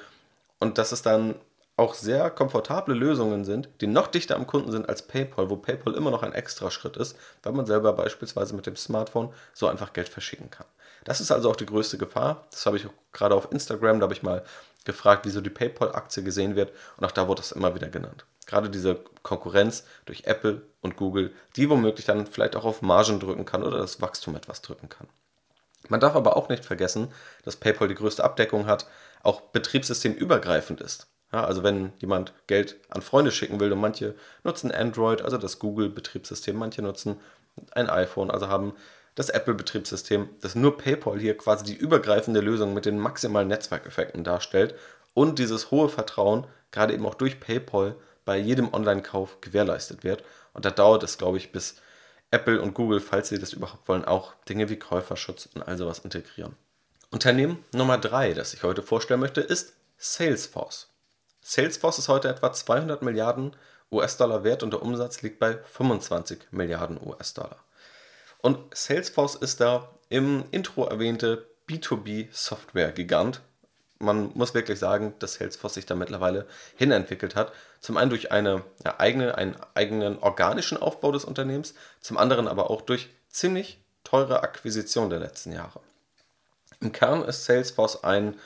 Und 0.59 0.79
dass 0.79 0.92
es 0.92 1.03
dann 1.03 1.37
auch 1.77 1.95
sehr 1.95 2.31
komfortable 2.31 2.95
Lösungen 2.95 3.45
sind, 3.45 3.69
die 3.81 3.87
noch 3.87 4.07
dichter 4.07 4.37
am 4.37 4.47
Kunden 4.47 4.73
sind 4.73 4.88
als 4.88 5.03
PayPal, 5.03 5.51
wo 5.51 5.57
PayPal 5.57 5.95
immer 5.95 6.11
noch 6.11 6.23
ein 6.23 6.33
extra 6.33 6.71
Schritt 6.71 6.97
ist, 6.97 7.16
weil 7.42 7.53
man 7.53 7.66
selber 7.66 7.92
beispielsweise 7.92 8.55
mit 8.55 8.66
dem 8.66 8.77
Smartphone 8.77 9.33
so 9.53 9.69
einfach 9.69 9.92
Geld 9.92 10.09
verschicken 10.09 10.51
kann. 10.51 10.66
Das 11.05 11.21
ist 11.21 11.31
also 11.31 11.51
auch 11.51 11.57
die 11.57 11.66
größte 11.66 11.99
Gefahr. 11.99 12.47
Das 12.51 12.64
habe 12.64 12.79
ich 12.79 12.87
gerade 13.12 13.35
auf 13.35 13.53
Instagram, 13.53 14.01
da 14.01 14.05
habe 14.05 14.14
ich 14.14 14.23
mal 14.23 14.42
gefragt, 14.85 15.27
wieso 15.27 15.42
die 15.42 15.51
PayPal-Aktie 15.51 16.23
gesehen 16.23 16.57
wird 16.57 16.73
und 16.97 17.05
auch 17.05 17.12
da 17.12 17.29
wurde 17.29 17.42
das 17.42 17.53
immer 17.53 17.75
wieder 17.75 17.88
genannt. 17.88 18.25
Gerade 18.47 18.71
diese 18.71 19.01
Konkurrenz 19.23 19.85
durch 20.07 20.25
Apple 20.25 20.62
und 20.81 20.97
Google, 20.97 21.35
die 21.57 21.69
womöglich 21.69 22.07
dann 22.07 22.27
vielleicht 22.27 22.57
auch 22.57 22.64
auf 22.64 22.81
Margen 22.81 23.21
drücken 23.21 23.45
kann 23.45 23.64
oder 23.64 23.79
das 23.79 24.01
Wachstum 24.01 24.37
etwas 24.37 24.62
drücken 24.62 24.88
kann. 24.88 25.09
Man 25.88 26.01
darf 26.01 26.16
aber 26.16 26.37
auch 26.37 26.49
nicht 26.49 26.64
vergessen, 26.64 27.12
dass 27.45 27.57
PayPal 27.57 27.88
die 27.88 27.95
größte 27.95 28.25
Abdeckung 28.25 28.66
hat, 28.66 28.87
auch 29.27 29.41
betriebssystemübergreifend 29.41 30.81
ist. 30.81 31.09
Ja, 31.33 31.45
also 31.45 31.62
wenn 31.62 31.93
jemand 31.99 32.33
Geld 32.47 32.77
an 32.89 33.03
Freunde 33.03 33.33
schicken 33.33 33.59
will 33.59 33.73
und 33.73 33.81
manche 33.81 34.15
nutzen 34.45 34.71
Android, 34.71 35.23
also 35.23 35.37
das 35.37 35.59
Google-Betriebssystem, 35.59 36.57
manche 36.57 36.83
nutzen 36.83 37.21
ein 37.73 37.91
iPhone, 37.91 38.31
also 38.31 38.49
haben 38.49 38.75
das 39.17 39.31
Apple-Betriebssystem, 39.31 40.29
das 40.41 40.55
nur 40.55 40.77
PayPal 40.77 41.19
hier 41.19 41.37
quasi 41.37 41.65
die 41.65 41.75
übergreifende 41.75 42.41
Lösung 42.41 42.75
mit 42.75 42.87
den 42.87 42.99
maximalen 42.99 43.49
Netzwerkeffekten 43.49 44.23
darstellt 44.25 44.75
und 45.15 45.39
dieses 45.39 45.71
hohe 45.71 45.89
Vertrauen, 45.89 46.47
gerade 46.71 46.95
eben 46.95 47.07
auch 47.07 47.15
durch 47.15 47.41
PayPal, 47.41 47.97
bei 48.25 48.37
jedem 48.37 48.73
Online-Kauf 48.73 49.41
gewährleistet 49.41 50.05
wird. 50.05 50.23
Und 50.53 50.65
da 50.65 50.71
dauert 50.71 51.03
es, 51.03 51.17
glaube 51.17 51.39
ich, 51.39 51.53
bis 51.53 51.77
Apple 52.31 52.61
und 52.61 52.75
Google, 52.75 53.01
falls 53.01 53.29
sie 53.29 53.39
das 53.39 53.53
überhaupt 53.53 53.89
wollen, 53.89 54.05
auch 54.05 54.35
Dinge 54.49 54.69
wie 54.69 54.79
Käuferschutz 54.79 55.49
und 55.55 55.62
all 55.62 55.79
sowas 55.79 56.01
integrieren. 56.01 56.57
Unternehmen 57.11 57.64
Nummer 57.73 57.99
3, 57.99 58.35
das 58.35 58.53
ich 58.53 58.62
heute 58.62 58.83
vorstellen 58.83 59.21
möchte, 59.21 59.40
ist 59.40 59.75
Salesforce. 59.97 60.88
Salesforce 61.40 61.99
ist 62.01 62.09
heute 62.09 62.29
etwa 62.29 62.53
200 62.53 63.03
Milliarden 63.03 63.55
US-Dollar 63.92 64.42
wert 64.42 64.62
und 64.64 64.73
der 64.73 64.83
Umsatz 64.83 65.23
liegt 65.23 65.38
bei 65.38 65.57
25 65.57 66.49
Milliarden 66.51 67.01
US-Dollar. 67.01 67.62
Und 68.42 68.59
Salesforce 68.75 69.37
ist 69.37 69.61
da 69.61 69.88
im 70.09 70.45
Intro 70.51 70.85
erwähnte 70.85 71.47
B2B-Software-Gigant, 71.69 73.40
man 73.99 74.31
muss 74.35 74.53
wirklich 74.53 74.79
sagen, 74.79 75.14
dass 75.21 75.35
Salesforce 75.35 75.75
sich 75.75 75.87
da 75.87 75.95
mittlerweile 75.95 76.47
hinentwickelt 76.75 77.35
hat. 77.35 77.53
Zum 77.81 77.97
einen 77.97 78.11
durch 78.11 78.31
eine 78.31 78.62
eigene, 78.99 79.37
einen 79.37 79.57
eigenen 79.75 80.19
organischen 80.19 80.77
Aufbau 80.77 81.12
des 81.12 81.25
Unternehmens, 81.25 81.75
zum 82.01 82.19
anderen 82.19 82.47
aber 82.47 82.71
auch 82.71 82.83
durch 82.83 83.09
ziemlich 83.31 83.83
teure 84.05 84.42
Akquisition 84.42 85.09
der 85.09 85.21
letzten 85.21 85.53
Jahre. 85.53 85.81
Im 86.81 86.93
Kern 86.93 87.25
ist 87.25 87.45
Salesforce 87.45 88.05
ein 88.05 88.37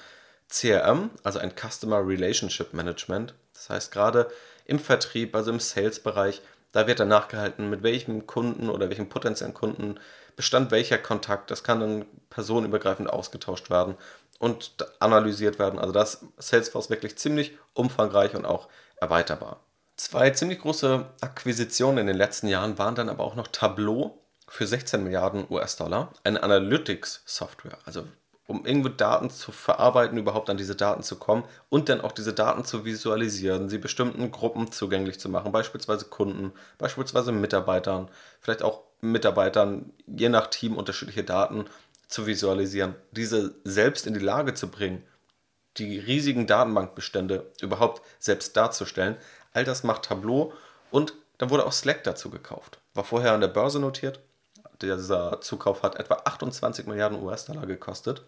CRM, 0.48 1.10
also 1.22 1.38
ein 1.38 1.52
Customer 1.54 2.06
Relationship 2.06 2.72
Management. 2.74 3.34
Das 3.54 3.70
heißt, 3.70 3.92
gerade 3.92 4.30
im 4.64 4.78
Vertrieb, 4.78 5.34
also 5.34 5.50
im 5.50 5.60
Sales-Bereich, 5.60 6.42
da 6.72 6.86
wird 6.86 7.00
dann 7.00 7.08
nachgehalten, 7.08 7.68
mit 7.68 7.82
welchem 7.82 8.26
Kunden 8.26 8.70
oder 8.70 8.88
welchem 8.88 9.08
potenziellen 9.08 9.54
Kunden 9.54 9.98
bestand 10.36 10.70
welcher 10.70 10.98
Kontakt. 10.98 11.50
Das 11.50 11.64
kann 11.64 11.80
dann 11.80 12.06
personenübergreifend 12.30 13.10
ausgetauscht 13.10 13.70
werden 13.70 13.96
und 14.38 14.72
analysiert 15.00 15.58
werden. 15.58 15.78
Also 15.78 15.92
das 15.92 16.24
Salesforce 16.38 16.90
wirklich 16.90 17.18
ziemlich 17.18 17.58
umfangreich 17.74 18.34
und 18.34 18.46
auch 18.46 18.68
erweiterbar. 18.96 19.60
Zwei 19.96 20.30
ziemlich 20.30 20.60
große 20.60 21.04
Akquisitionen 21.20 21.98
in 21.98 22.06
den 22.06 22.16
letzten 22.16 22.48
Jahren 22.48 22.78
waren 22.78 22.94
dann 22.94 23.10
aber 23.10 23.24
auch 23.24 23.34
noch 23.34 23.48
Tableau 23.48 24.18
für 24.48 24.66
16 24.66 25.04
Milliarden 25.04 25.44
US-Dollar 25.50 26.12
eine 26.24 26.42
Analytics-Software, 26.42 27.78
also 27.84 28.06
um 28.50 28.66
irgendwo 28.66 28.88
Daten 28.88 29.30
zu 29.30 29.52
verarbeiten, 29.52 30.18
überhaupt 30.18 30.50
an 30.50 30.56
diese 30.56 30.74
Daten 30.74 31.04
zu 31.04 31.16
kommen 31.16 31.44
und 31.68 31.88
dann 31.88 32.00
auch 32.00 32.10
diese 32.10 32.32
Daten 32.32 32.64
zu 32.64 32.84
visualisieren, 32.84 33.68
sie 33.68 33.78
bestimmten 33.78 34.32
Gruppen 34.32 34.72
zugänglich 34.72 35.20
zu 35.20 35.28
machen, 35.28 35.52
beispielsweise 35.52 36.06
Kunden, 36.06 36.52
beispielsweise 36.76 37.30
Mitarbeitern, 37.30 38.10
vielleicht 38.40 38.62
auch 38.62 38.82
Mitarbeitern, 39.00 39.92
je 40.06 40.28
nach 40.28 40.48
Team 40.48 40.76
unterschiedliche 40.76 41.22
Daten 41.22 41.66
zu 42.08 42.26
visualisieren, 42.26 42.96
diese 43.12 43.54
selbst 43.62 44.08
in 44.08 44.14
die 44.14 44.20
Lage 44.20 44.52
zu 44.54 44.66
bringen, 44.68 45.04
die 45.76 46.00
riesigen 46.00 46.48
Datenbankbestände 46.48 47.52
überhaupt 47.60 48.02
selbst 48.18 48.56
darzustellen. 48.56 49.16
All 49.52 49.62
das 49.62 49.84
macht 49.84 50.06
Tableau 50.06 50.52
und 50.90 51.14
dann 51.38 51.50
wurde 51.50 51.64
auch 51.64 51.72
Slack 51.72 52.02
dazu 52.02 52.30
gekauft. 52.30 52.80
War 52.94 53.04
vorher 53.04 53.32
an 53.32 53.40
der 53.40 53.48
Börse 53.48 53.78
notiert. 53.78 54.18
Dieser 54.82 55.40
Zukauf 55.40 55.84
hat 55.84 55.94
etwa 55.94 56.14
28 56.24 56.86
Milliarden 56.86 57.22
US-Dollar 57.22 57.66
gekostet 57.66 58.24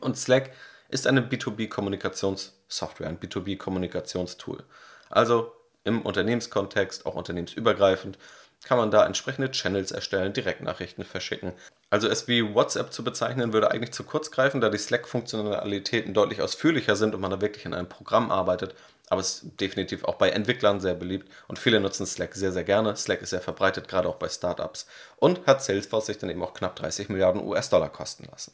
und 0.00 0.16
Slack 0.16 0.52
ist 0.88 1.06
eine 1.06 1.20
B2B-Kommunikationssoftware, 1.20 3.08
ein 3.08 3.18
B2B-Kommunikationstool. 3.18 4.62
Also 5.10 5.52
im 5.84 6.02
Unternehmenskontext, 6.02 7.06
auch 7.06 7.14
unternehmensübergreifend, 7.14 8.18
kann 8.64 8.78
man 8.78 8.90
da 8.90 9.06
entsprechende 9.06 9.50
Channels 9.50 9.92
erstellen, 9.92 10.32
Direktnachrichten 10.32 11.04
verschicken. 11.04 11.52
Also 11.88 12.08
es 12.08 12.26
wie 12.26 12.54
WhatsApp 12.54 12.92
zu 12.92 13.04
bezeichnen, 13.04 13.52
würde 13.52 13.70
eigentlich 13.70 13.92
zu 13.92 14.02
kurz 14.02 14.32
greifen, 14.32 14.60
da 14.60 14.70
die 14.70 14.78
Slack-Funktionalitäten 14.78 16.14
deutlich 16.14 16.42
ausführlicher 16.42 16.96
sind 16.96 17.14
und 17.14 17.20
man 17.20 17.30
da 17.30 17.40
wirklich 17.40 17.64
in 17.64 17.74
einem 17.74 17.88
Programm 17.88 18.30
arbeitet. 18.32 18.74
Aber 19.08 19.20
es 19.20 19.42
ist 19.42 19.60
definitiv 19.60 20.02
auch 20.02 20.16
bei 20.16 20.30
Entwicklern 20.30 20.80
sehr 20.80 20.94
beliebt 20.94 21.30
und 21.46 21.60
viele 21.60 21.78
nutzen 21.78 22.06
Slack 22.06 22.34
sehr, 22.34 22.50
sehr 22.50 22.64
gerne. 22.64 22.96
Slack 22.96 23.22
ist 23.22 23.30
sehr 23.30 23.40
verbreitet, 23.40 23.86
gerade 23.86 24.08
auch 24.08 24.16
bei 24.16 24.28
Startups. 24.28 24.88
Und 25.16 25.46
hat 25.46 25.62
Salesforce 25.62 26.06
sich 26.06 26.18
dann 26.18 26.30
eben 26.30 26.42
auch 26.42 26.54
knapp 26.54 26.74
30 26.74 27.08
Milliarden 27.08 27.44
US-Dollar 27.44 27.90
kosten 27.90 28.24
lassen. 28.24 28.52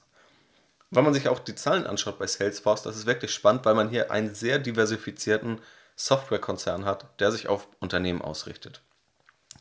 Wenn 0.94 1.04
man 1.04 1.14
sich 1.14 1.30
auch 1.30 1.38
die 1.38 1.54
Zahlen 1.54 1.86
anschaut 1.86 2.18
bei 2.18 2.26
Salesforce, 2.26 2.82
das 2.82 2.96
ist 2.96 3.06
wirklich 3.06 3.32
spannend, 3.32 3.64
weil 3.64 3.74
man 3.74 3.88
hier 3.88 4.10
einen 4.10 4.34
sehr 4.34 4.58
diversifizierten 4.58 5.58
Softwarekonzern 5.96 6.84
hat, 6.84 7.18
der 7.18 7.32
sich 7.32 7.48
auf 7.48 7.66
Unternehmen 7.80 8.20
ausrichtet. 8.20 8.82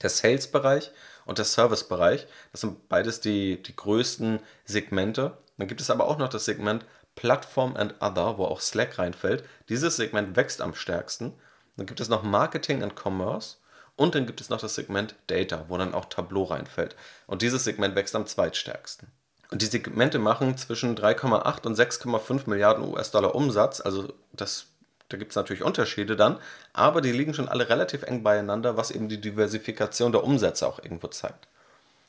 Der 0.01 0.09
Sales-Bereich 0.09 0.91
und 1.25 1.37
der 1.37 1.45
Service-Bereich, 1.45 2.27
das 2.51 2.59
sind 2.59 2.89
beides 2.89 3.21
die, 3.21 3.63
die 3.63 3.73
größten 3.73 4.41
Segmente. 4.65 5.37
Dann 5.57 5.69
gibt 5.69 5.79
es 5.79 5.89
aber 5.89 6.05
auch 6.09 6.17
noch 6.17 6.27
das 6.27 6.43
Segment 6.43 6.85
Platform 7.15 7.77
and 7.77 7.95
Other, 8.01 8.37
wo 8.37 8.43
auch 8.43 8.59
Slack 8.59 8.99
reinfällt. 8.99 9.45
Dieses 9.69 9.95
Segment 9.95 10.35
wächst 10.35 10.59
am 10.59 10.75
stärksten. 10.75 11.31
Dann 11.77 11.85
gibt 11.85 12.01
es 12.01 12.09
noch 12.09 12.23
Marketing 12.23 12.83
and 12.83 12.95
Commerce 13.01 13.55
und 13.95 14.15
dann 14.15 14.25
gibt 14.25 14.41
es 14.41 14.49
noch 14.49 14.59
das 14.59 14.75
Segment 14.75 15.15
Data, 15.27 15.63
wo 15.69 15.77
dann 15.77 15.93
auch 15.93 16.05
Tableau 16.05 16.43
reinfällt. 16.43 16.97
Und 17.25 17.41
dieses 17.41 17.63
Segment 17.63 17.95
wächst 17.95 18.17
am 18.17 18.27
zweitstärksten. 18.27 19.09
Und 19.51 19.61
die 19.61 19.65
Segmente 19.65 20.17
machen 20.17 20.57
zwischen 20.57 20.97
3,8 20.97 21.67
und 21.67 21.77
6,5 21.77 22.49
Milliarden 22.49 22.87
US-Dollar 22.87 23.35
Umsatz. 23.35 23.81
Also 23.81 24.13
das, 24.31 24.67
da 25.09 25.17
gibt 25.17 25.33
es 25.33 25.35
natürlich 25.35 25.61
Unterschiede 25.61 26.15
dann, 26.15 26.39
aber 26.71 27.01
die 27.01 27.11
liegen 27.11 27.33
schon 27.33 27.49
alle 27.49 27.67
relativ 27.67 28.03
eng 28.03 28.23
beieinander, 28.23 28.77
was 28.77 28.91
eben 28.91 29.09
die 29.09 29.19
Diversifikation 29.19 30.13
der 30.13 30.23
Umsätze 30.23 30.65
auch 30.65 30.79
irgendwo 30.79 31.07
zeigt. 31.07 31.47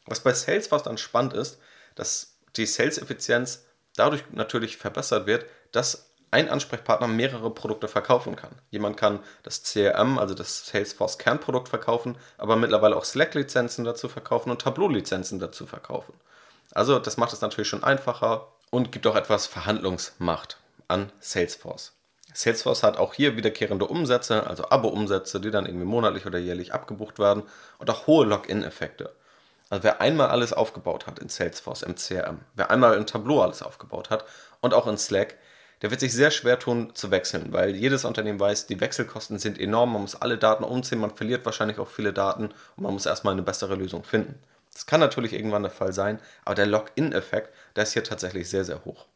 Was 0.07 0.21
bei 0.21 0.33
Salesforce 0.33 0.85
dann 0.85 0.99
spannend 0.99 1.35
ist, 1.35 1.59
dass 1.97 2.35
die 2.57 2.67
Sales-Effizienz 2.67 3.65
dadurch 3.97 4.23
natürlich 4.31 4.77
verbessert 4.77 5.27
wird, 5.27 5.45
dass 5.73 6.07
ein 6.31 6.49
Ansprechpartner 6.49 7.09
mehrere 7.09 7.51
Produkte 7.51 7.89
verkaufen 7.89 8.37
kann. 8.37 8.53
Jemand 8.71 8.97
kann 8.97 9.21
das 9.43 9.65
CRM, 9.65 10.19
also 10.19 10.35
das 10.35 10.67
Salesforce 10.67 11.19
Kernprodukt 11.19 11.69
verkaufen, 11.69 12.17
aber 12.39 12.57
mittlerweile 12.57 12.97
auch 12.97 13.05
Slack-Lizenzen 13.05 13.85
dazu 13.85 14.09
verkaufen 14.09 14.51
und 14.51 14.63
Tableau-Lizenzen 14.63 15.41
dazu 15.41 15.67
verkaufen. 15.67 16.15
Also 16.75 16.99
das 16.99 17.17
macht 17.17 17.33
es 17.33 17.41
natürlich 17.41 17.69
schon 17.69 17.85
einfacher 17.85 18.49
und 18.71 18.93
gibt 18.93 19.07
auch 19.07 19.17
etwas 19.17 19.47
Verhandlungsmacht 19.47 20.59
an 20.89 21.13
Salesforce. 21.21 21.93
Salesforce 22.35 22.83
hat 22.83 22.97
auch 22.97 23.13
hier 23.15 23.37
wiederkehrende 23.37 23.87
Umsätze, 23.87 24.47
also 24.47 24.69
Abo-Umsätze, 24.71 25.41
die 25.41 25.51
dann 25.51 25.67
irgendwie 25.67 25.85
monatlich 25.85 26.25
oder 26.25 26.39
jährlich 26.39 26.73
abgebucht 26.73 27.19
werden 27.19 27.43
und 27.79 27.91
auch 27.91 28.07
hohe 28.07 28.25
Login-Effekte. 28.25 29.13
Also 29.69 29.85
wer 29.85 30.01
einmal 30.01 30.29
alles 30.29 30.53
aufgebaut 30.53 31.07
hat 31.07 31.19
in 31.19 31.29
Salesforce, 31.29 31.83
im 31.83 31.97
CRM, 31.97 32.41
wer 32.55 32.71
einmal 32.71 32.97
in 32.97 33.07
Tableau 33.07 33.43
alles 33.43 33.63
aufgebaut 33.63 34.11
hat 34.11 34.25
und 34.61 34.75
auch 34.75 34.87
in 34.87 34.99
Slack, 34.99 35.37
der 35.83 35.91
wird 35.91 36.01
sich 36.01 36.13
sehr 36.13 36.31
schwer 36.31 36.59
tun 36.59 36.95
zu 36.95 37.11
wechseln, 37.11 37.53
weil 37.53 37.75
jedes 37.75 38.05
Unternehmen 38.05 38.39
weiß, 38.39 38.67
die 38.67 38.81
Wechselkosten 38.81 39.39
sind 39.39 39.59
enorm, 39.59 39.93
man 39.93 40.03
muss 40.03 40.15
alle 40.15 40.39
Daten 40.39 40.65
umziehen, 40.65 41.01
man 41.01 41.15
verliert 41.15 41.45
wahrscheinlich 41.45 41.79
auch 41.79 41.89
viele 41.89 42.13
Daten 42.13 42.51
und 42.77 42.85
man 42.85 42.93
muss 42.93 43.07
erstmal 43.07 43.33
eine 43.33 43.43
bessere 43.43 43.75
Lösung 43.75 44.05
finden. 44.05 44.39
Das 44.75 44.87
kann 44.87 45.01
natürlich 45.01 45.33
irgendwann 45.33 45.63
der 45.63 45.73
Fall 45.73 45.93
sein, 45.93 46.21
aber 46.45 46.55
der 46.55 46.67
Login-Effekt, 46.67 47.55
der 47.77 47.83
ist 47.83 47.93
hier 47.93 48.05
tatsächlich 48.05 48.49
sehr, 48.49 48.65
sehr 48.65 48.85
hoch. 48.85 49.07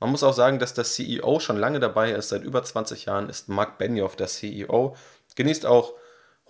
Man 0.00 0.10
muss 0.10 0.24
auch 0.24 0.34
sagen, 0.34 0.58
dass 0.58 0.74
der 0.74 0.84
CEO 0.84 1.40
schon 1.40 1.56
lange 1.56 1.80
dabei 1.80 2.10
ist, 2.10 2.28
seit 2.28 2.42
über 2.42 2.62
20 2.62 3.04
Jahren 3.04 3.28
ist 3.28 3.48
Mark 3.48 3.78
Benioff 3.78 4.16
der 4.16 4.26
CEO, 4.26 4.96
genießt 5.36 5.66
auch 5.66 5.94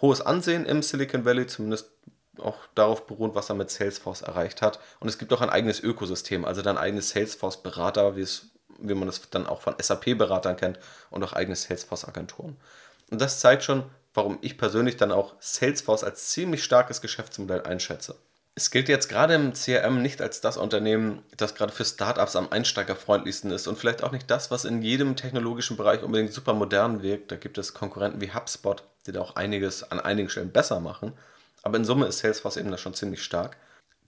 hohes 0.00 0.20
Ansehen 0.20 0.66
im 0.66 0.82
Silicon 0.82 1.24
Valley, 1.24 1.46
zumindest 1.46 1.90
auch 2.38 2.58
darauf 2.74 3.06
beruht, 3.06 3.34
was 3.34 3.48
er 3.48 3.54
mit 3.54 3.70
Salesforce 3.70 4.22
erreicht 4.22 4.62
hat. 4.62 4.80
Und 5.00 5.08
es 5.08 5.18
gibt 5.18 5.32
auch 5.32 5.40
ein 5.40 5.50
eigenes 5.50 5.80
Ökosystem, 5.80 6.44
also 6.44 6.62
dann 6.62 6.78
eigene 6.78 7.02
Salesforce-Berater, 7.02 8.16
wie, 8.16 8.26
wie 8.78 8.94
man 8.94 9.08
es 9.08 9.20
dann 9.30 9.46
auch 9.46 9.60
von 9.60 9.76
SAP-Beratern 9.80 10.56
kennt 10.56 10.78
und 11.10 11.22
auch 11.22 11.32
eigene 11.32 11.56
Salesforce-Agenturen. 11.56 12.56
Und 13.10 13.20
das 13.20 13.40
zeigt 13.40 13.62
schon, 13.62 13.84
warum 14.14 14.38
ich 14.40 14.58
persönlich 14.58 14.96
dann 14.96 15.12
auch 15.12 15.34
Salesforce 15.40 16.04
als 16.04 16.30
ziemlich 16.30 16.64
starkes 16.64 17.00
Geschäftsmodell 17.00 17.62
einschätze. 17.62 18.16
Es 18.56 18.70
gilt 18.70 18.88
jetzt 18.88 19.08
gerade 19.08 19.34
im 19.34 19.52
CRM 19.52 20.00
nicht 20.00 20.22
als 20.22 20.40
das 20.40 20.56
Unternehmen, 20.56 21.24
das 21.36 21.56
gerade 21.56 21.72
für 21.72 21.84
Startups 21.84 22.36
am 22.36 22.52
einsteigerfreundlichsten 22.52 23.50
ist 23.50 23.66
und 23.66 23.76
vielleicht 23.76 24.04
auch 24.04 24.12
nicht 24.12 24.30
das, 24.30 24.52
was 24.52 24.64
in 24.64 24.80
jedem 24.80 25.16
technologischen 25.16 25.76
Bereich 25.76 26.04
unbedingt 26.04 26.32
super 26.32 26.54
modern 26.54 27.02
wirkt. 27.02 27.32
Da 27.32 27.36
gibt 27.36 27.58
es 27.58 27.74
Konkurrenten 27.74 28.20
wie 28.20 28.32
HubSpot, 28.32 28.84
die 29.06 29.12
da 29.12 29.20
auch 29.20 29.34
einiges 29.34 29.90
an 29.90 29.98
einigen 29.98 30.28
Stellen 30.28 30.52
besser 30.52 30.78
machen. 30.78 31.14
Aber 31.62 31.78
in 31.78 31.84
Summe 31.84 32.06
ist 32.06 32.20
Salesforce 32.20 32.58
eben 32.58 32.70
da 32.70 32.78
schon 32.78 32.94
ziemlich 32.94 33.24
stark. 33.24 33.56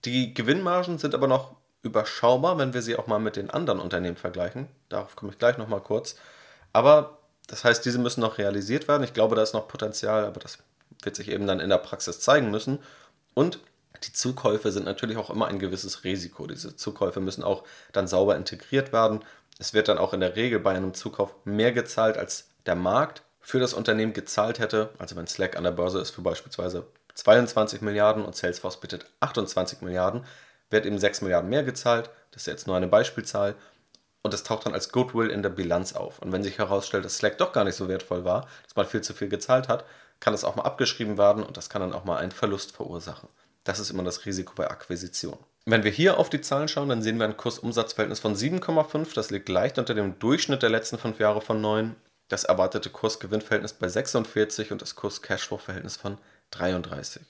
Die 0.05 0.33
Gewinnmargen 0.33 0.97
sind 0.97 1.13
aber 1.13 1.27
noch 1.27 1.55
überschaubar, 1.81 2.57
wenn 2.57 2.73
wir 2.73 2.81
sie 2.81 2.95
auch 2.95 3.07
mal 3.07 3.19
mit 3.19 3.35
den 3.35 3.49
anderen 3.49 3.81
Unternehmen 3.81 4.15
vergleichen. 4.15 4.67
Darauf 4.87 5.17
komme 5.17 5.33
ich 5.33 5.39
gleich 5.39 5.57
nochmal 5.57 5.81
kurz. 5.81 6.15
Aber 6.71 7.17
das 7.47 7.65
heißt, 7.65 7.83
diese 7.83 7.99
müssen 7.99 8.21
noch 8.21 8.37
realisiert 8.37 8.87
werden. 8.87 9.03
Ich 9.03 9.13
glaube, 9.13 9.35
da 9.35 9.41
ist 9.41 9.53
noch 9.53 9.67
Potenzial, 9.67 10.25
aber 10.25 10.39
das 10.39 10.59
wird 11.03 11.17
sich 11.17 11.29
eben 11.29 11.47
dann 11.47 11.59
in 11.59 11.69
der 11.69 11.77
Praxis 11.79 12.21
zeigen 12.21 12.49
müssen. 12.49 12.79
Und 13.33 13.59
die 14.03 14.13
Zukäufe 14.13 14.71
sind 14.71 14.85
natürlich 14.85 15.17
auch 15.17 15.29
immer 15.29 15.47
ein 15.47 15.59
gewisses 15.59 16.03
Risiko. 16.03 16.47
Diese 16.47 16.75
Zukäufe 16.75 17.19
müssen 17.19 17.43
auch 17.43 17.63
dann 17.91 18.07
sauber 18.07 18.35
integriert 18.35 18.93
werden. 18.93 19.23
Es 19.59 19.73
wird 19.73 19.87
dann 19.87 19.97
auch 19.97 20.13
in 20.13 20.19
der 20.19 20.35
Regel 20.35 20.59
bei 20.59 20.75
einem 20.75 20.93
Zukauf 20.93 21.33
mehr 21.45 21.71
gezahlt, 21.71 22.17
als 22.17 22.49
der 22.65 22.75
Markt 22.75 23.23
für 23.39 23.59
das 23.59 23.73
Unternehmen 23.73 24.13
gezahlt 24.13 24.59
hätte. 24.59 24.89
Also 24.99 25.15
wenn 25.15 25.27
Slack 25.27 25.55
an 25.57 25.63
der 25.63 25.71
Börse 25.71 25.99
ist 25.99 26.11
für 26.11 26.21
beispielsweise 26.21 26.85
22 27.15 27.81
Milliarden 27.81 28.23
und 28.25 28.35
Salesforce 28.35 28.79
bittet 28.79 29.05
28 29.21 29.81
Milliarden, 29.81 30.25
wird 30.69 30.85
eben 30.85 30.99
6 30.99 31.21
Milliarden 31.21 31.49
mehr 31.49 31.63
gezahlt. 31.63 32.09
Das 32.31 32.43
ist 32.43 32.47
jetzt 32.47 32.67
nur 32.67 32.75
eine 32.75 32.87
Beispielzahl. 32.87 33.55
Und 34.21 34.33
das 34.33 34.43
taucht 34.43 34.65
dann 34.65 34.73
als 34.73 34.91
Goodwill 34.91 35.29
in 35.29 35.41
der 35.41 35.49
Bilanz 35.49 35.93
auf. 35.93 36.19
Und 36.19 36.31
wenn 36.31 36.43
sich 36.43 36.57
herausstellt, 36.57 37.05
dass 37.05 37.17
Slack 37.17 37.37
doch 37.37 37.53
gar 37.53 37.63
nicht 37.63 37.75
so 37.75 37.87
wertvoll 37.87 38.25
war, 38.25 38.47
dass 38.63 38.75
man 38.75 38.85
viel 38.85 39.01
zu 39.01 39.13
viel 39.13 39.29
gezahlt 39.29 39.69
hat, 39.69 39.85
kann 40.19 40.33
das 40.33 40.43
auch 40.43 40.55
mal 40.55 40.63
abgeschrieben 40.63 41.17
werden 41.17 41.43
und 41.43 41.57
das 41.57 41.69
kann 41.69 41.81
dann 41.81 41.93
auch 41.93 42.03
mal 42.03 42.17
einen 42.17 42.31
Verlust 42.31 42.75
verursachen. 42.75 43.29
Das 43.67 43.79
ist 43.79 43.89
immer 43.89 44.03
das 44.03 44.25
Risiko 44.25 44.53
bei 44.55 44.71
Akquisition. 44.71 45.37
Wenn 45.65 45.83
wir 45.83 45.91
hier 45.91 46.17
auf 46.17 46.29
die 46.29 46.39
Zahlen 46.39 46.69
schauen, 46.69 46.87
dann 46.87 47.01
sehen 47.01 47.17
wir 47.17 47.25
ein 47.25 47.35
Kursumsatzverhältnis 47.35 48.21
von 48.21 48.33
7,5. 48.33 49.13
Das 49.13 49.29
liegt 49.29 49.49
leicht 49.49 49.77
unter 49.77 49.93
dem 49.93 50.17
Durchschnitt 50.19 50.63
der 50.63 50.69
letzten 50.69 50.97
fünf 50.97 51.19
Jahre 51.19 51.41
von 51.41 51.59
9. 51.59 51.93
Das 52.29 52.45
erwartete 52.45 52.89
Kurs-Gewinn-Verhältnis 52.89 53.73
bei 53.73 53.89
46 53.89 54.71
und 54.71 54.81
das 54.81 54.95
Kurs-Cashflow-Verhältnis 54.95 55.97
von 55.97 56.17
33. 56.51 57.23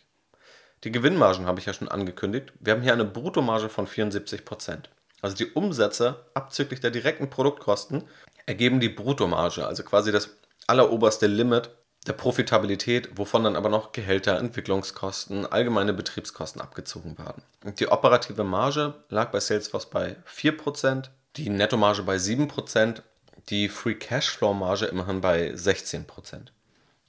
Die 0.84 0.92
Gewinnmargen 0.92 1.48
habe 1.48 1.60
ich 1.60 1.66
ja 1.66 1.74
schon 1.74 1.88
angekündigt. 1.88 2.54
Wir 2.60 2.74
haben 2.74 2.84
hier 2.84 2.94
eine 2.94 3.06
Bruttomarge 3.06 3.70
von 3.70 3.88
74%. 3.88 4.84
Also 5.24 5.36
die 5.36 5.52
Umsätze 5.54 6.24
abzüglich 6.36 6.82
der 6.82 6.92
direkten 6.92 7.32
Produktkosten 7.32 8.04
ergeben 8.46 8.80
die 8.80 8.90
Bruttomarge, 8.90 9.66
also 9.66 9.82
quasi 9.82 10.12
das 10.12 10.38
alleroberste 10.68 11.26
Limit 11.26 11.72
der 12.08 12.14
Profitabilität, 12.14 13.18
wovon 13.18 13.44
dann 13.44 13.56
aber 13.56 13.70
noch 13.70 13.92
Gehälter, 13.92 14.38
Entwicklungskosten, 14.38 15.46
allgemeine 15.46 15.94
Betriebskosten 15.94 16.62
abgezogen 16.62 17.18
werden. 17.18 17.44
Die 17.80 17.90
operative 17.90 18.44
Marge 18.44 18.94
lag 19.10 19.32
bei 19.32 19.40
Salesforce 19.40 19.90
bei 19.90 20.16
4%, 20.28 21.10
die 21.36 21.50
Nettomarge 21.50 22.04
bei 22.04 22.16
7%, 22.16 23.02
die 23.50 23.70
Free 23.70 23.96
Cashflow 23.96 24.54
Marge 24.54 24.86
immerhin 24.86 25.22
bei 25.22 25.52
16%. 25.52 26.06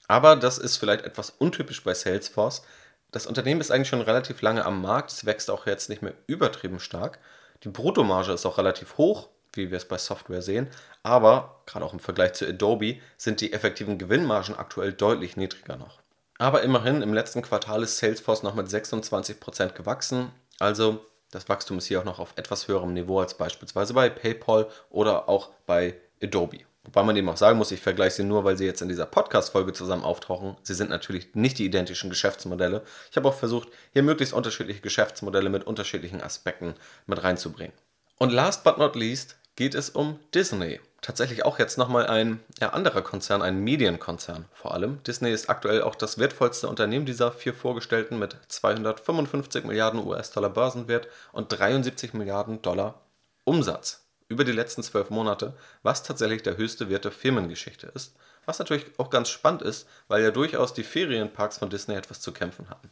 Aber 0.06 0.36
das 0.36 0.58
ist 0.58 0.76
vielleicht 0.76 1.04
etwas 1.04 1.30
untypisch 1.30 1.84
bei 1.84 1.94
Salesforce. 1.94 2.62
Das 3.10 3.26
Unternehmen 3.26 3.60
ist 3.60 3.70
eigentlich 3.70 3.88
schon 3.88 4.00
relativ 4.00 4.42
lange 4.42 4.64
am 4.64 4.82
Markt, 4.82 5.12
es 5.12 5.24
wächst 5.24 5.50
auch 5.50 5.66
jetzt 5.66 5.88
nicht 5.88 6.02
mehr 6.02 6.14
übertrieben 6.26 6.80
stark. 6.80 7.18
Die 7.64 7.68
Bruttomarge 7.68 8.32
ist 8.32 8.46
auch 8.46 8.58
relativ 8.58 8.98
hoch, 8.98 9.28
wie 9.54 9.70
wir 9.70 9.76
es 9.78 9.88
bei 9.88 9.98
Software 9.98 10.42
sehen. 10.42 10.68
Aber, 11.02 11.62
gerade 11.66 11.84
auch 11.84 11.92
im 11.92 12.00
Vergleich 12.00 12.34
zu 12.34 12.46
Adobe, 12.46 12.98
sind 13.16 13.40
die 13.40 13.52
effektiven 13.52 13.98
Gewinnmargen 13.98 14.56
aktuell 14.56 14.92
deutlich 14.92 15.36
niedriger 15.36 15.76
noch. 15.76 16.00
Aber 16.38 16.62
immerhin, 16.62 17.02
im 17.02 17.14
letzten 17.14 17.42
Quartal 17.42 17.82
ist 17.82 17.98
Salesforce 17.98 18.42
noch 18.42 18.54
mit 18.54 18.68
26% 18.68 19.72
gewachsen. 19.72 20.30
Also 20.60 21.04
das 21.30 21.48
Wachstum 21.48 21.78
ist 21.78 21.86
hier 21.86 22.00
auch 22.00 22.04
noch 22.04 22.20
auf 22.20 22.32
etwas 22.36 22.68
höherem 22.68 22.94
Niveau 22.94 23.20
als 23.20 23.34
beispielsweise 23.34 23.92
bei 23.92 24.08
PayPal 24.08 24.68
oder 24.88 25.28
auch 25.28 25.50
bei 25.66 25.94
Adobe. 26.22 26.60
Wobei 26.84 27.02
man 27.02 27.16
eben 27.16 27.28
auch 27.28 27.36
sagen 27.36 27.58
muss, 27.58 27.70
ich 27.70 27.80
vergleiche 27.80 28.16
sie 28.16 28.24
nur, 28.24 28.44
weil 28.44 28.56
sie 28.56 28.64
jetzt 28.64 28.80
in 28.80 28.88
dieser 28.88 29.04
Podcast-Folge 29.04 29.74
zusammen 29.74 30.04
auftauchen. 30.04 30.56
Sie 30.62 30.72
sind 30.72 30.88
natürlich 30.88 31.34
nicht 31.34 31.58
die 31.58 31.66
identischen 31.66 32.08
Geschäftsmodelle. 32.08 32.82
Ich 33.10 33.16
habe 33.18 33.28
auch 33.28 33.34
versucht, 33.34 33.68
hier 33.92 34.02
möglichst 34.02 34.32
unterschiedliche 34.32 34.80
Geschäftsmodelle 34.80 35.50
mit 35.50 35.64
unterschiedlichen 35.64 36.22
Aspekten 36.22 36.74
mit 37.06 37.22
reinzubringen. 37.22 37.74
Und 38.18 38.32
last 38.32 38.64
but 38.64 38.78
not 38.78 38.96
least 38.96 39.36
geht 39.54 39.74
es 39.74 39.90
um 39.90 40.18
Disney. 40.34 40.80
Tatsächlich 41.00 41.44
auch 41.44 41.60
jetzt 41.60 41.78
nochmal 41.78 42.08
ein 42.08 42.40
ja, 42.60 42.70
anderer 42.70 43.02
Konzern, 43.02 43.42
ein 43.42 43.60
Medienkonzern 43.62 44.46
vor 44.52 44.74
allem. 44.74 45.00
Disney 45.04 45.30
ist 45.30 45.48
aktuell 45.48 45.82
auch 45.82 45.94
das 45.94 46.18
wertvollste 46.18 46.68
Unternehmen 46.68 47.06
dieser 47.06 47.30
vier 47.30 47.54
vorgestellten 47.54 48.18
mit 48.18 48.36
255 48.48 49.62
Milliarden 49.64 50.04
US-Dollar 50.04 50.50
Börsenwert 50.50 51.06
und 51.30 51.48
73 51.48 52.14
Milliarden 52.14 52.60
Dollar 52.60 53.00
Umsatz 53.44 54.04
über 54.28 54.44
die 54.44 54.52
letzten 54.52 54.82
zwölf 54.82 55.10
Monate, 55.10 55.54
was 55.84 56.02
tatsächlich 56.02 56.42
der 56.42 56.56
höchste 56.56 56.90
Wert 56.90 57.04
der 57.04 57.12
Firmengeschichte 57.12 57.86
ist. 57.94 58.16
Was 58.44 58.58
natürlich 58.58 58.86
auch 58.98 59.10
ganz 59.10 59.28
spannend 59.28 59.62
ist, 59.62 59.88
weil 60.08 60.22
ja 60.22 60.32
durchaus 60.32 60.74
die 60.74 60.82
Ferienparks 60.82 61.58
von 61.58 61.70
Disney 61.70 61.94
etwas 61.94 62.20
zu 62.20 62.32
kämpfen 62.32 62.68
hatten. 62.68 62.90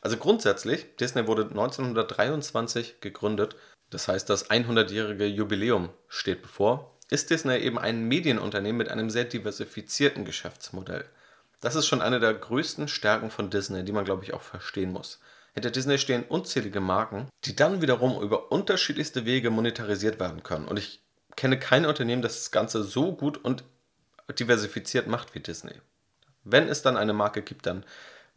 Also 0.00 0.16
grundsätzlich, 0.16 0.96
Disney 0.96 1.26
wurde 1.26 1.42
1923 1.42 3.00
gegründet 3.00 3.56
das 3.90 4.08
heißt, 4.08 4.28
das 4.28 4.50
100-jährige 4.50 5.26
Jubiläum 5.26 5.90
steht 6.08 6.42
bevor, 6.42 6.96
ist 7.10 7.30
Disney 7.30 7.58
eben 7.58 7.78
ein 7.78 8.06
Medienunternehmen 8.06 8.78
mit 8.78 8.88
einem 8.88 9.10
sehr 9.10 9.24
diversifizierten 9.24 10.24
Geschäftsmodell. 10.24 11.04
Das 11.60 11.74
ist 11.74 11.86
schon 11.86 12.02
eine 12.02 12.20
der 12.20 12.34
größten 12.34 12.88
Stärken 12.88 13.30
von 13.30 13.50
Disney, 13.50 13.84
die 13.84 13.92
man, 13.92 14.04
glaube 14.04 14.24
ich, 14.24 14.34
auch 14.34 14.42
verstehen 14.42 14.92
muss. 14.92 15.20
Hinter 15.54 15.70
Disney 15.70 15.98
stehen 15.98 16.24
unzählige 16.24 16.80
Marken, 16.80 17.28
die 17.44 17.56
dann 17.56 17.82
wiederum 17.82 18.22
über 18.22 18.52
unterschiedlichste 18.52 19.24
Wege 19.24 19.50
monetarisiert 19.50 20.20
werden 20.20 20.42
können. 20.42 20.68
Und 20.68 20.78
ich 20.78 21.02
kenne 21.34 21.58
kein 21.58 21.86
Unternehmen, 21.86 22.22
das 22.22 22.34
das 22.34 22.50
Ganze 22.50 22.84
so 22.84 23.12
gut 23.12 23.38
und 23.38 23.64
diversifiziert 24.38 25.06
macht 25.06 25.34
wie 25.34 25.40
Disney. 25.40 25.74
Wenn 26.44 26.68
es 26.68 26.82
dann 26.82 26.96
eine 26.96 27.12
Marke 27.12 27.42
gibt, 27.42 27.66
dann 27.66 27.84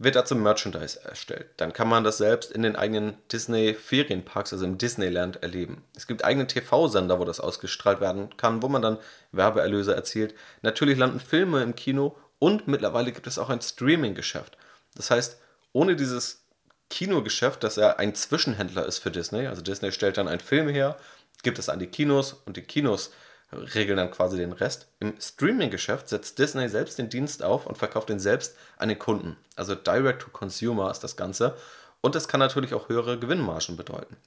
wird 0.03 0.15
dazu 0.15 0.35
Merchandise 0.35 0.99
erstellt. 1.03 1.47
Dann 1.57 1.73
kann 1.73 1.87
man 1.87 2.03
das 2.03 2.17
selbst 2.17 2.51
in 2.51 2.63
den 2.63 2.75
eigenen 2.75 3.17
Disney-Ferienparks, 3.31 4.51
also 4.53 4.65
im 4.65 4.77
Disneyland, 4.77 5.43
erleben. 5.43 5.83
Es 5.95 6.07
gibt 6.07 6.25
eigene 6.25 6.47
TV-Sender, 6.47 7.19
wo 7.19 7.25
das 7.25 7.39
ausgestrahlt 7.39 8.01
werden 8.01 8.35
kann, 8.37 8.63
wo 8.63 8.67
man 8.67 8.81
dann 8.81 8.97
Werbeerlöse 9.31 9.95
erzielt. 9.95 10.33
Natürlich 10.63 10.97
landen 10.97 11.19
Filme 11.19 11.61
im 11.61 11.75
Kino 11.75 12.17
und 12.39 12.67
mittlerweile 12.67 13.11
gibt 13.11 13.27
es 13.27 13.37
auch 13.37 13.49
ein 13.49 13.61
Streaming-Geschäft. 13.61 14.57
Das 14.95 15.11
heißt, 15.11 15.39
ohne 15.71 15.95
dieses 15.95 16.45
Kinogeschäft, 16.89 17.63
das 17.63 17.75
ja 17.75 17.95
ein 17.97 18.15
Zwischenhändler 18.15 18.85
ist 18.85 18.99
für 18.99 19.11
Disney, 19.11 19.47
also 19.47 19.61
Disney 19.61 19.91
stellt 19.91 20.17
dann 20.17 20.27
einen 20.27 20.39
Film 20.39 20.67
her, 20.67 20.97
gibt 21.43 21.59
es 21.59 21.69
an 21.69 21.79
die 21.79 21.87
Kinos 21.87 22.33
und 22.45 22.57
die 22.57 22.63
Kinos 22.63 23.11
regeln 23.53 23.97
dann 23.97 24.11
quasi 24.11 24.37
den 24.37 24.53
Rest. 24.53 24.87
Im 24.99 25.19
Streaming-Geschäft 25.19 26.09
setzt 26.09 26.39
Disney 26.39 26.69
selbst 26.69 26.97
den 26.97 27.09
Dienst 27.09 27.43
auf 27.43 27.65
und 27.65 27.77
verkauft 27.77 28.09
den 28.09 28.19
selbst 28.19 28.55
an 28.77 28.89
den 28.89 28.99
Kunden. 28.99 29.37
Also 29.55 29.75
Direct 29.75 30.21
to 30.21 30.29
Consumer 30.29 30.89
ist 30.91 31.03
das 31.03 31.17
Ganze. 31.17 31.55
Und 32.01 32.15
das 32.15 32.27
kann 32.27 32.39
natürlich 32.39 32.73
auch 32.73 32.89
höhere 32.89 33.19
Gewinnmargen 33.19 33.77
bedeuten. 33.77 34.17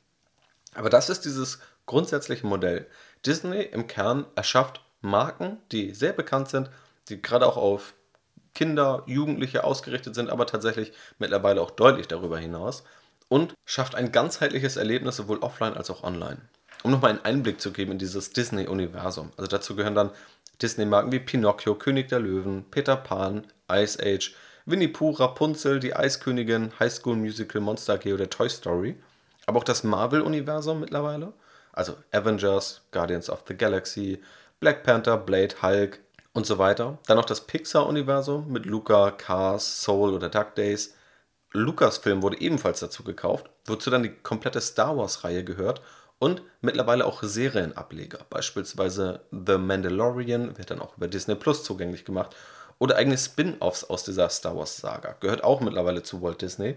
Aber 0.75 0.91
das 0.91 1.09
ist 1.09 1.25
dieses 1.25 1.61
grundsätzliche 1.87 2.47
Modell. 2.47 2.87
Disney 3.25 3.63
im 3.63 3.87
Kern 3.87 4.27
erschafft 4.35 4.81
Marken, 5.01 5.59
die 5.73 5.95
sehr 5.95 6.13
bekannt 6.13 6.49
sind, 6.49 6.71
die 7.09 7.21
gerade 7.21 7.47
auch 7.47 7.57
auf 7.57 7.95
Kinder, 8.55 9.03
Jugendliche 9.07 9.65
ausgerichtet 9.65 10.15
sind, 10.15 10.31
aber 10.31 10.47
tatsächlich 10.47 10.93
mittlerweile 11.19 11.61
auch 11.61 11.73
deutlich 11.73 12.09
darüber 12.09 12.39
hinaus 12.39 12.85
und 13.29 13.55
schafft 13.65 13.95
ein 13.95 14.13
ganzheitliches 14.13 14.77
Erlebnis 14.77 15.17
sowohl 15.17 15.39
offline 15.39 15.75
als 15.75 15.91
auch 15.91 16.05
online 16.05 16.41
um 16.85 16.91
nochmal 16.91 17.11
einen 17.11 17.25
Einblick 17.25 17.61
zu 17.61 17.73
geben 17.73 17.93
in 17.93 17.99
dieses 17.99 18.31
Disney-Universum. 18.31 19.33
Also 19.37 19.49
dazu 19.49 19.75
gehören 19.75 19.95
dann 19.95 20.11
Disney-Marken 20.61 21.11
wie 21.11 21.19
Pinocchio, 21.19 21.75
König 21.75 22.09
der 22.09 22.21
Löwen, 22.21 22.67
Peter 22.71 22.95
Pan, 22.95 23.47
Ice 23.73 23.99
Age, 24.01 24.35
Winnie 24.67 24.89
Pooh, 24.89 25.11
Rapunzel, 25.13 25.81
die 25.81 25.97
Eiskönigin, 25.97 26.79
High 26.79 26.93
School 26.93 27.17
Musical, 27.17 27.63
Monster 27.63 27.95
AG 27.95 28.13
oder 28.13 28.29
Toy 28.29 28.51
Story. 28.51 28.97
Aber 29.47 29.59
auch 29.59 29.65
das 29.65 29.83
Marvel-Universum 29.83 30.81
mittlerweile. 30.81 31.33
Also 31.73 31.97
Avengers, 32.13 32.83
Guardians 32.93 33.31
of 33.31 33.45
the 33.49 33.57
Galaxy, 33.57 34.23
Black 34.61 34.83
Panther, 34.83 35.17
Blade, 35.17 35.55
Hulk 35.63 36.01
und 36.35 36.45
so 36.45 36.59
weiter. 36.59 36.99
Dann 37.07 37.17
noch 37.17 37.25
das 37.25 37.47
Pixar-Universum 37.47 38.53
mit 38.53 38.67
Luca, 38.67 39.11
Cars, 39.11 39.83
Soul 39.83 40.13
oder 40.13 40.29
Duck 40.29 40.55
Days. 40.55 40.95
Lucasfilm 41.53 42.23
wurde 42.23 42.41
ebenfalls 42.41 42.81
dazu 42.81 43.05
gekauft, 43.05 43.49
wozu 43.65 43.89
dann 43.89 44.03
die 44.03 44.11
komplette 44.11 44.61
Star 44.61 44.99
Wars-Reihe 44.99 45.45
gehört 45.45 45.81
und 46.25 46.41
mittlerweile 46.63 47.05
auch 47.05 47.23
Serienableger. 47.23 48.21
Beispielsweise 48.31 49.21
The 49.31 49.59
Mandalorian 49.59 50.57
wird 50.57 50.71
dann 50.71 50.81
auch 50.81 50.97
über 50.97 51.07
Disney 51.07 51.35
Plus 51.35 51.63
zugänglich 51.65 52.07
gemacht 52.07 52.35
oder 52.79 52.97
eigene 52.97 53.19
Spin-offs 53.19 53.85
aus 53.85 54.05
dieser 54.05 54.31
Star 54.31 54.57
Wars 54.57 54.79
Saga. 54.79 55.17
Gehört 55.21 55.45
auch 55.45 55.61
mittlerweile 55.61 56.03
zu 56.03 56.23
Walt 56.23 56.41
Disney. 56.41 56.77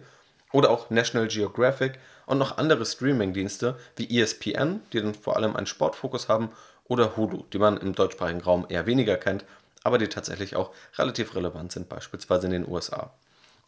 Oder 0.51 0.69
auch 0.69 0.89
National 0.89 1.29
Geographic 1.29 1.97
und 2.25 2.39
noch 2.39 2.57
andere 2.57 2.85
Streaming-Dienste 2.85 3.77
wie 3.95 4.19
ESPN, 4.19 4.81
die 4.91 5.01
dann 5.01 5.15
vor 5.15 5.37
allem 5.37 5.55
einen 5.55 5.65
Sportfokus 5.65 6.27
haben, 6.27 6.49
oder 6.89 7.15
Hulu, 7.15 7.43
die 7.53 7.59
man 7.59 7.77
im 7.77 7.95
deutschsprachigen 7.95 8.41
Raum 8.41 8.65
eher 8.67 8.85
weniger 8.85 9.15
kennt, 9.15 9.45
aber 9.83 9.97
die 9.97 10.09
tatsächlich 10.09 10.57
auch 10.57 10.71
relativ 10.97 11.35
relevant 11.35 11.71
sind, 11.71 11.87
beispielsweise 11.87 12.47
in 12.47 12.51
den 12.51 12.67
USA. 12.67 13.11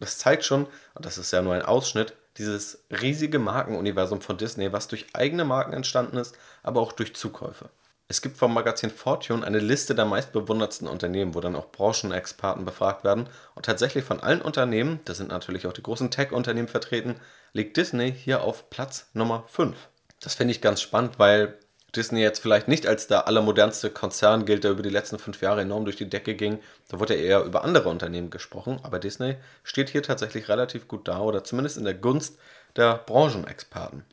Das 0.02 0.18
zeigt 0.18 0.44
schon, 0.44 0.68
und 0.94 1.06
das 1.06 1.18
ist 1.18 1.32
ja 1.32 1.42
nur 1.42 1.54
ein 1.54 1.62
Ausschnitt, 1.62 2.16
dieses 2.38 2.86
riesige 2.90 3.40
Markenuniversum 3.40 4.22
von 4.22 4.38
Disney, 4.38 4.72
was 4.72 4.88
durch 4.88 5.08
eigene 5.14 5.46
Marken 5.46 5.74
entstanden 5.74 6.18
ist, 6.18 6.38
aber 6.64 6.80
auch 6.82 6.92
durch 6.92 7.16
Zukäufe. 7.16 7.70
Es 8.12 8.24
gibt 8.24 8.38
vom 8.38 8.56
Magazin 8.56 8.90
Fortune 8.90 9.46
eine 9.46 9.60
Liste 9.60 9.94
der 9.94 10.06
meistbewundertsten 10.06 10.88
Unternehmen, 10.88 11.36
wo 11.36 11.42
dann 11.42 11.56
auch 11.56 11.72
Branchenexperten 11.72 12.66
befragt 12.66 13.04
werden. 13.04 13.30
Und 13.54 13.66
tatsächlich 13.66 14.04
von 14.04 14.20
allen 14.20 14.42
Unternehmen, 14.42 15.00
da 15.06 15.14
sind 15.14 15.30
natürlich 15.30 15.68
auch 15.68 15.74
die 15.74 15.84
großen 15.84 16.10
Tech-Unternehmen 16.10 16.68
vertreten, 16.68 17.18
liegt 17.54 17.78
Disney 17.78 18.12
hier 18.12 18.42
auf 18.42 18.72
Platz 18.72 19.10
Nummer 19.14 19.44
5. 19.48 19.78
Das 20.22 20.34
finde 20.34 20.54
ich 20.54 20.62
ganz 20.62 20.82
spannend, 20.82 21.20
weil 21.20 21.60
Disney 21.96 22.22
jetzt 22.22 22.40
vielleicht 22.40 22.68
nicht 22.68 22.86
als 22.86 23.08
der 23.08 23.28
allermodernste 23.28 23.90
Konzern 23.90 24.46
gilt, 24.46 24.64
der 24.64 24.72
über 24.72 24.84
die 24.84 24.90
letzten 24.90 25.18
fünf 25.18 25.42
Jahre 25.42 25.62
enorm 25.62 25.86
durch 25.86 25.96
die 25.96 26.10
Decke 26.10 26.36
ging. 26.36 26.60
Da 26.88 27.00
wurde 27.00 27.16
eher 27.16 27.44
über 27.44 27.64
andere 27.64 27.90
Unternehmen 27.90 28.30
gesprochen, 28.30 28.80
aber 28.84 29.00
Disney 29.00 29.38
steht 29.64 29.90
hier 29.90 30.04
tatsächlich 30.04 30.50
relativ 30.50 30.88
gut 30.88 31.08
da 31.08 31.20
oder 31.20 31.44
zumindest 31.44 31.78
in 31.78 31.86
der 31.86 31.96
Gunst 31.96 32.38
der 32.76 32.96
Branchenexperten. 33.06 34.06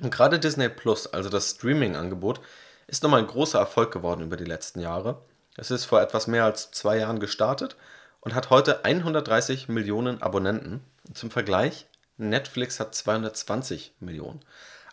Und 0.00 0.10
gerade 0.10 0.38
Disney 0.38 0.68
Plus, 0.68 1.06
also 1.06 1.28
das 1.28 1.50
Streaming-Angebot, 1.50 2.40
ist 2.86 3.02
nochmal 3.02 3.20
ein 3.20 3.26
großer 3.26 3.58
Erfolg 3.58 3.92
geworden 3.92 4.22
über 4.22 4.36
die 4.36 4.44
letzten 4.44 4.80
Jahre. 4.80 5.22
Es 5.56 5.70
ist 5.70 5.84
vor 5.84 6.00
etwas 6.00 6.26
mehr 6.26 6.44
als 6.44 6.70
zwei 6.70 6.98
Jahren 6.98 7.20
gestartet 7.20 7.76
und 8.20 8.34
hat 8.34 8.50
heute 8.50 8.84
130 8.84 9.68
Millionen 9.68 10.22
Abonnenten. 10.22 10.80
zum 11.12 11.30
Vergleich, 11.30 11.86
Netflix 12.16 12.80
hat 12.80 12.94
220 12.94 13.94
Millionen. 14.00 14.40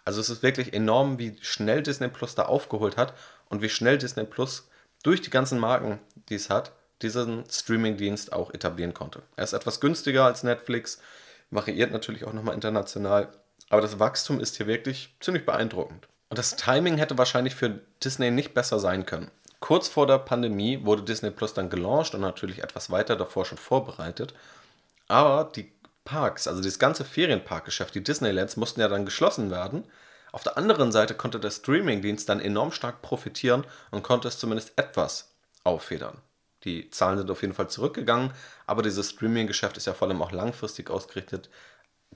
Also 0.07 0.21
es 0.21 0.29
ist 0.29 0.41
wirklich 0.41 0.73
enorm, 0.73 1.19
wie 1.19 1.35
schnell 1.41 1.83
Disney 1.83 2.07
Plus 2.07 2.33
da 2.33 2.43
aufgeholt 2.43 2.95
hat 2.95 3.13
und 3.49 3.61
wie 3.61 3.67
schnell 3.67 3.97
Disney 3.97 4.23
Plus 4.23 4.69
durch 5.03 5.21
die 5.21 5.29
ganzen 5.29 5.59
Marken, 5.59 5.99
die 6.29 6.35
es 6.35 6.49
hat, 6.49 6.71
diesen 7.01 7.43
Streaming-Dienst 7.51 8.31
auch 8.31 8.53
etablieren 8.53 8.93
konnte. 8.93 9.21
Er 9.35 9.43
ist 9.43 9.51
etwas 9.51 9.81
günstiger 9.81 10.23
als 10.23 10.43
Netflix, 10.43 11.01
variiert 11.51 11.91
natürlich 11.91 12.23
auch 12.23 12.31
nochmal 12.31 12.55
international, 12.55 13.27
aber 13.67 13.81
das 13.81 13.99
Wachstum 13.99 14.39
ist 14.39 14.55
hier 14.55 14.65
wirklich 14.67 15.13
ziemlich 15.19 15.45
beeindruckend. 15.45 16.07
Und 16.29 16.39
das 16.39 16.55
Timing 16.55 16.95
hätte 16.95 17.17
wahrscheinlich 17.17 17.55
für 17.55 17.81
Disney 18.01 18.31
nicht 18.31 18.53
besser 18.53 18.79
sein 18.79 19.05
können. 19.05 19.29
Kurz 19.59 19.89
vor 19.89 20.07
der 20.07 20.19
Pandemie 20.19 20.85
wurde 20.85 21.03
Disney 21.03 21.31
Plus 21.31 21.53
dann 21.53 21.69
gelauncht 21.69 22.15
und 22.15 22.21
natürlich 22.21 22.63
etwas 22.63 22.89
weiter 22.91 23.17
davor 23.17 23.43
schon 23.43 23.57
vorbereitet. 23.57 24.33
Aber 25.09 25.51
die 25.53 25.69
Parks, 26.07 26.47
also 26.47 26.61
das 26.61 26.79
ganze 26.79 27.03
Ferienparkgeschäft, 27.03 27.93
die 27.93 28.03
Disneylands, 28.03 28.55
mussten 28.55 28.79
ja 28.79 28.87
dann 28.87 29.03
geschlossen 29.03 29.51
werden. 29.51 29.83
Auf 30.31 30.41
der 30.41 30.57
anderen 30.57 30.93
Seite 30.93 31.13
konnte 31.13 31.37
der 31.37 31.51
Streamingdienst 31.51 32.29
dann 32.29 32.39
enorm 32.39 32.71
stark 32.71 33.01
profitieren 33.01 33.65
und 33.91 34.03
konnte 34.03 34.29
es 34.29 34.39
zumindest 34.39 34.71
etwas 34.77 35.35
auffedern. 35.65 36.17
Die 36.63 36.89
Zahlen 36.91 37.17
sind 37.17 37.29
auf 37.29 37.41
jeden 37.41 37.53
Fall 37.53 37.69
zurückgegangen, 37.69 38.31
aber 38.65 38.83
dieses 38.83 39.09
Streaming-Geschäft 39.09 39.75
ist 39.75 39.85
ja 39.85 39.93
vor 39.93 40.07
allem 40.07 40.21
auch 40.21 40.31
langfristig 40.31 40.89
ausgerichtet, 40.89 41.49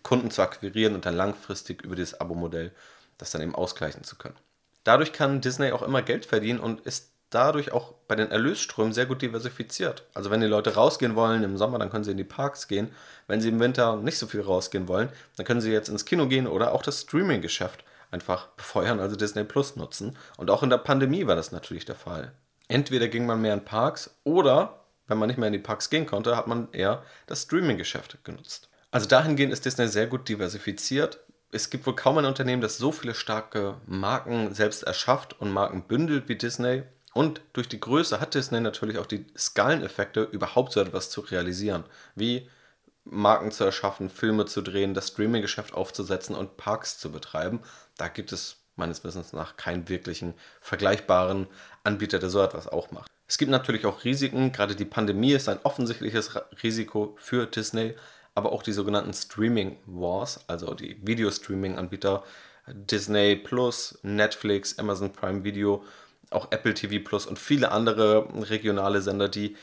Kunden 0.04 0.32
zu 0.32 0.41
akquirieren 0.41 0.95
und 0.95 1.06
dann 1.06 1.15
langfristig 1.15 1.84
über 1.84 1.97
dieses 1.97 2.19
Abo-Modell 2.19 2.71
das 3.17 3.32
dann 3.32 3.41
eben 3.41 3.56
ausgleichen 3.56 4.06
zu 4.06 4.15
können. 4.15 4.38
Dadurch 4.86 5.12
kann 5.12 5.41
Disney 5.41 5.73
auch 5.73 5.82
immer 5.82 6.01
Geld 6.01 6.25
verdienen 6.25 6.62
und 6.62 6.82
ist 6.82 7.11
dadurch 7.32 7.72
auch 7.72 7.94
bei 8.08 8.15
den 8.15 8.30
Erlösströmen 8.30 8.94
sehr 8.94 9.08
gut 9.08 9.22
diversifiziert. 9.22 10.04
Also 10.13 10.30
wenn 10.30 10.41
die 10.41 10.48
Leute 10.48 10.76
rausgehen 10.76 11.15
wollen 11.15 11.44
im 11.44 11.58
Sommer, 11.58 11.80
dann 11.80 11.89
können 11.89 12.04
sie 12.04 12.12
in 12.12 12.17
die 12.17 12.24
Parks 12.24 12.67
gehen. 12.67 12.91
Wenn 13.28 13.41
sie 13.41 13.50
im 13.50 13.60
Winter 13.60 13.96
nicht 13.96 14.17
so 14.17 14.28
viel 14.28 14.41
rausgehen 14.41 14.88
wollen, 14.88 15.10
dann 15.38 15.46
können 15.46 15.62
sie 15.62 15.72
jetzt 15.72 15.89
ins 15.89 16.06
Kino 16.06 16.28
gehen 16.28 16.48
oder 16.48 16.74
auch 16.74 16.84
das 16.84 17.02
Streaming-Geschäft 17.02 17.84
einfach 18.12 18.48
befeuern, 18.50 19.00
also 19.00 19.15
Disney 19.15 19.44
Plus 19.44 19.76
nutzen. 19.76 20.17
Und 20.38 20.50
auch 20.50 20.63
in 20.63 20.70
der 20.70 20.78
Pandemie 20.78 21.26
war 21.26 21.36
das 21.36 21.52
natürlich 21.52 21.86
der 21.86 21.96
Fall. 21.96 22.34
Entweder 22.67 23.08
ging 23.08 23.26
man 23.26 23.41
mehr 23.41 23.54
in 23.54 23.65
Parks 23.65 24.15
oder, 24.24 24.82
wenn 25.08 25.17
man 25.17 25.28
nicht 25.28 25.38
mehr 25.38 25.48
in 25.48 25.54
die 25.54 25.60
Parks 25.60 25.89
gehen 25.89 26.06
konnte, 26.06 26.36
hat 26.36 26.48
man 26.48 26.67
eher 26.74 27.04
das 27.28 27.44
Streaming-Geschäft 27.44 28.24
genutzt. 28.24 28.70
Also 28.91 29.08
dahingehend 29.08 29.54
ist 29.54 29.65
Disney 29.65 29.88
sehr 29.88 30.08
gut 30.08 30.28
diversifiziert, 30.28 31.22
es 31.54 31.70
gibt 31.70 31.86
wohl 31.86 31.96
kaum 31.96 32.17
ein 32.17 32.26
Unternehmen, 32.26 32.62
das 32.62 32.78
so 32.78 32.91
viele 32.91 33.13
starke 33.13 33.76
Marken 33.86 34.54
selbst 34.54 34.84
erschafft 34.84 35.39
und 35.39 35.52
Marken 35.52 35.84
bündelt 35.84 36.30
wie 36.30 36.38
Disney. 36.38 36.84
Und 37.13 37.41
durch 37.54 37.67
die 37.67 37.80
Größe 37.80 38.19
hat 38.19 38.36
Disney 38.36 38.62
natürlich 38.62 38.97
auch 38.97 39.06
die 39.06 39.26
Skaleneffekte, 39.38 40.21
überhaupt 40.24 40.71
so 40.71 40.80
etwas 40.80 41.10
zu 41.10 41.21
realisieren. 41.21 41.84
Wie 42.15 42.50
Marken 43.04 43.52
zu 43.52 43.63
erschaffen, 43.63 44.10
Filme 44.10 44.45
zu 44.45 44.62
drehen, 44.62 44.93
das 44.93 45.10
Streaming-Geschäft 45.10 45.74
aufzusetzen 45.74 46.36
und 46.36 46.58
Parks 46.58 47.00
zu 47.00 47.12
betreiben. 47.12 47.62
Da 47.97 48.08
gibt 48.08 48.32
es 48.32 48.58
meines 48.76 49.04
Wissens 49.04 49.34
nach 49.34 49.58
keinen 49.58 49.89
wirklichen 49.89 50.34
vergleichbaren 50.62 51.47
Anbieter, 51.84 52.19
der 52.19 52.30
so 52.30 52.41
etwas 52.41 52.67
auch 52.67 52.91
macht. 52.91 53.12
Es 53.28 53.38
gibt 53.38 53.52
natürlich 53.52 53.86
auch 53.86 54.04
Risiken, 54.04 54.52
gerade 54.52 54.76
die 54.76 54.86
Pandemie 54.86 55.34
ist 55.34 55.50
ein 55.50 55.60
offensichtliches 55.63 56.32
Risiko 56.63 57.15
für 57.17 57.45
Disney, 57.45 57.95
aber 58.36 58.52
auch 58.52 58.63
die 58.63 58.71
sogenannten 58.71 59.13
Streaming 59.13 59.78
Wars, 59.86 60.41
also 60.47 60.74
die 60.74 60.97
Video-Streaming-Anbieter 61.06 62.24
Disney 62.67 63.36
Plus, 63.36 64.00
Netflix, 64.04 64.78
Amazon 64.80 65.12
Prime 65.12 65.43
Video, 65.43 65.84
auch 66.32 66.52
Apple 66.52 66.74
TV 66.74 67.04
Plus 67.04 67.26
und 67.26 67.38
viele 67.38 67.72
andere 67.72 68.28
regionale 68.50 69.02
Sender, 69.02 69.30
die 69.30 69.56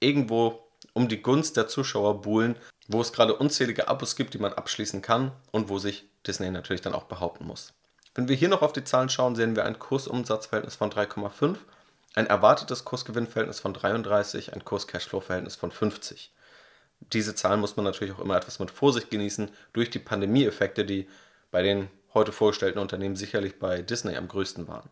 irgendwo 0.00 0.68
um 0.92 1.08
die 1.08 1.22
Gunst 1.22 1.56
der 1.56 1.68
Zuschauer 1.68 2.22
buhlen, 2.22 2.56
wo 2.88 3.00
es 3.00 3.12
gerade 3.12 3.36
unzählige 3.36 3.88
Abos 3.88 4.16
gibt, 4.16 4.34
die 4.34 4.38
man 4.38 4.52
abschließen 4.52 5.02
kann 5.02 5.32
und 5.52 5.68
wo 5.68 5.78
sich 5.78 6.06
Disney 6.26 6.50
natürlich 6.50 6.80
dann 6.80 6.94
auch 6.94 7.04
behaupten 7.04 7.46
muss. 7.46 7.72
Wenn 8.14 8.28
wir 8.28 8.36
hier 8.36 8.48
noch 8.48 8.62
auf 8.62 8.72
die 8.72 8.84
Zahlen 8.84 9.10
schauen, 9.10 9.36
sehen 9.36 9.54
wir 9.54 9.64
ein 9.64 9.78
Kursumsatzverhältnis 9.78 10.74
von 10.74 10.90
3,5, 10.90 11.56
ein 12.14 12.26
erwartetes 12.26 12.84
Kursgewinnverhältnis 12.84 13.60
von 13.60 13.74
33, 13.74 14.54
ein 14.54 14.64
Kurs-Cashflow-Verhältnis 14.64 15.56
von 15.56 15.70
50. 15.70 16.32
Diese 17.12 17.34
Zahlen 17.34 17.60
muss 17.60 17.76
man 17.76 17.84
natürlich 17.84 18.14
auch 18.14 18.18
immer 18.18 18.36
etwas 18.36 18.58
mit 18.58 18.70
Vorsicht 18.70 19.10
genießen 19.10 19.50
durch 19.72 19.90
die 19.90 20.00
Pandemie-Effekte, 20.00 20.84
die 20.84 21.06
bei 21.50 21.62
den 21.62 21.88
heute 22.14 22.32
vorgestellten 22.32 22.80
Unternehmen 22.80 23.14
sicherlich 23.14 23.58
bei 23.58 23.82
Disney 23.82 24.16
am 24.16 24.26
größten 24.26 24.66
waren. 24.66 24.90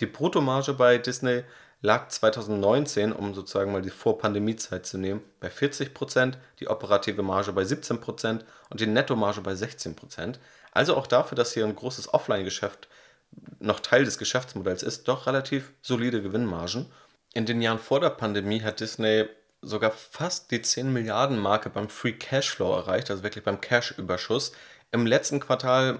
Die 0.00 0.06
Bruttomarge 0.06 0.74
bei 0.74 0.98
Disney 0.98 1.44
lag 1.80 2.08
2019, 2.08 3.12
um 3.12 3.34
sozusagen 3.34 3.70
mal 3.70 3.82
die 3.82 3.90
Vor-Pandemie-Zeit 3.90 4.86
zu 4.86 4.98
nehmen, 4.98 5.22
bei 5.38 5.48
40%, 5.48 6.34
die 6.58 6.68
operative 6.68 7.22
Marge 7.22 7.52
bei 7.52 7.62
17% 7.62 8.40
und 8.70 8.80
die 8.80 8.86
Nettomarge 8.86 9.42
bei 9.42 9.52
16%. 9.52 10.36
Also 10.72 10.96
auch 10.96 11.06
dafür, 11.06 11.36
dass 11.36 11.52
hier 11.52 11.64
ein 11.64 11.76
großes 11.76 12.12
Offline-Geschäft 12.12 12.88
noch 13.58 13.80
Teil 13.80 14.04
des 14.04 14.18
Geschäftsmodells 14.18 14.82
ist, 14.82 15.08
doch 15.08 15.26
relativ 15.26 15.72
solide 15.82 16.22
Gewinnmargen. 16.22 16.86
In 17.34 17.46
den 17.46 17.60
Jahren 17.60 17.78
vor 17.78 18.00
der 18.00 18.10
Pandemie 18.10 18.62
hat 18.62 18.80
Disney 18.80 19.26
sogar 19.60 19.90
fast 19.90 20.50
die 20.50 20.62
10 20.62 20.92
Milliarden 20.92 21.38
Marke 21.38 21.70
beim 21.70 21.88
Free 21.88 22.12
Cashflow 22.12 22.74
erreicht, 22.74 23.10
also 23.10 23.22
wirklich 23.22 23.44
beim 23.44 23.60
Cash-Überschuss. 23.60 24.52
Im 24.92 25.06
letzten 25.06 25.40
Quartal 25.40 25.98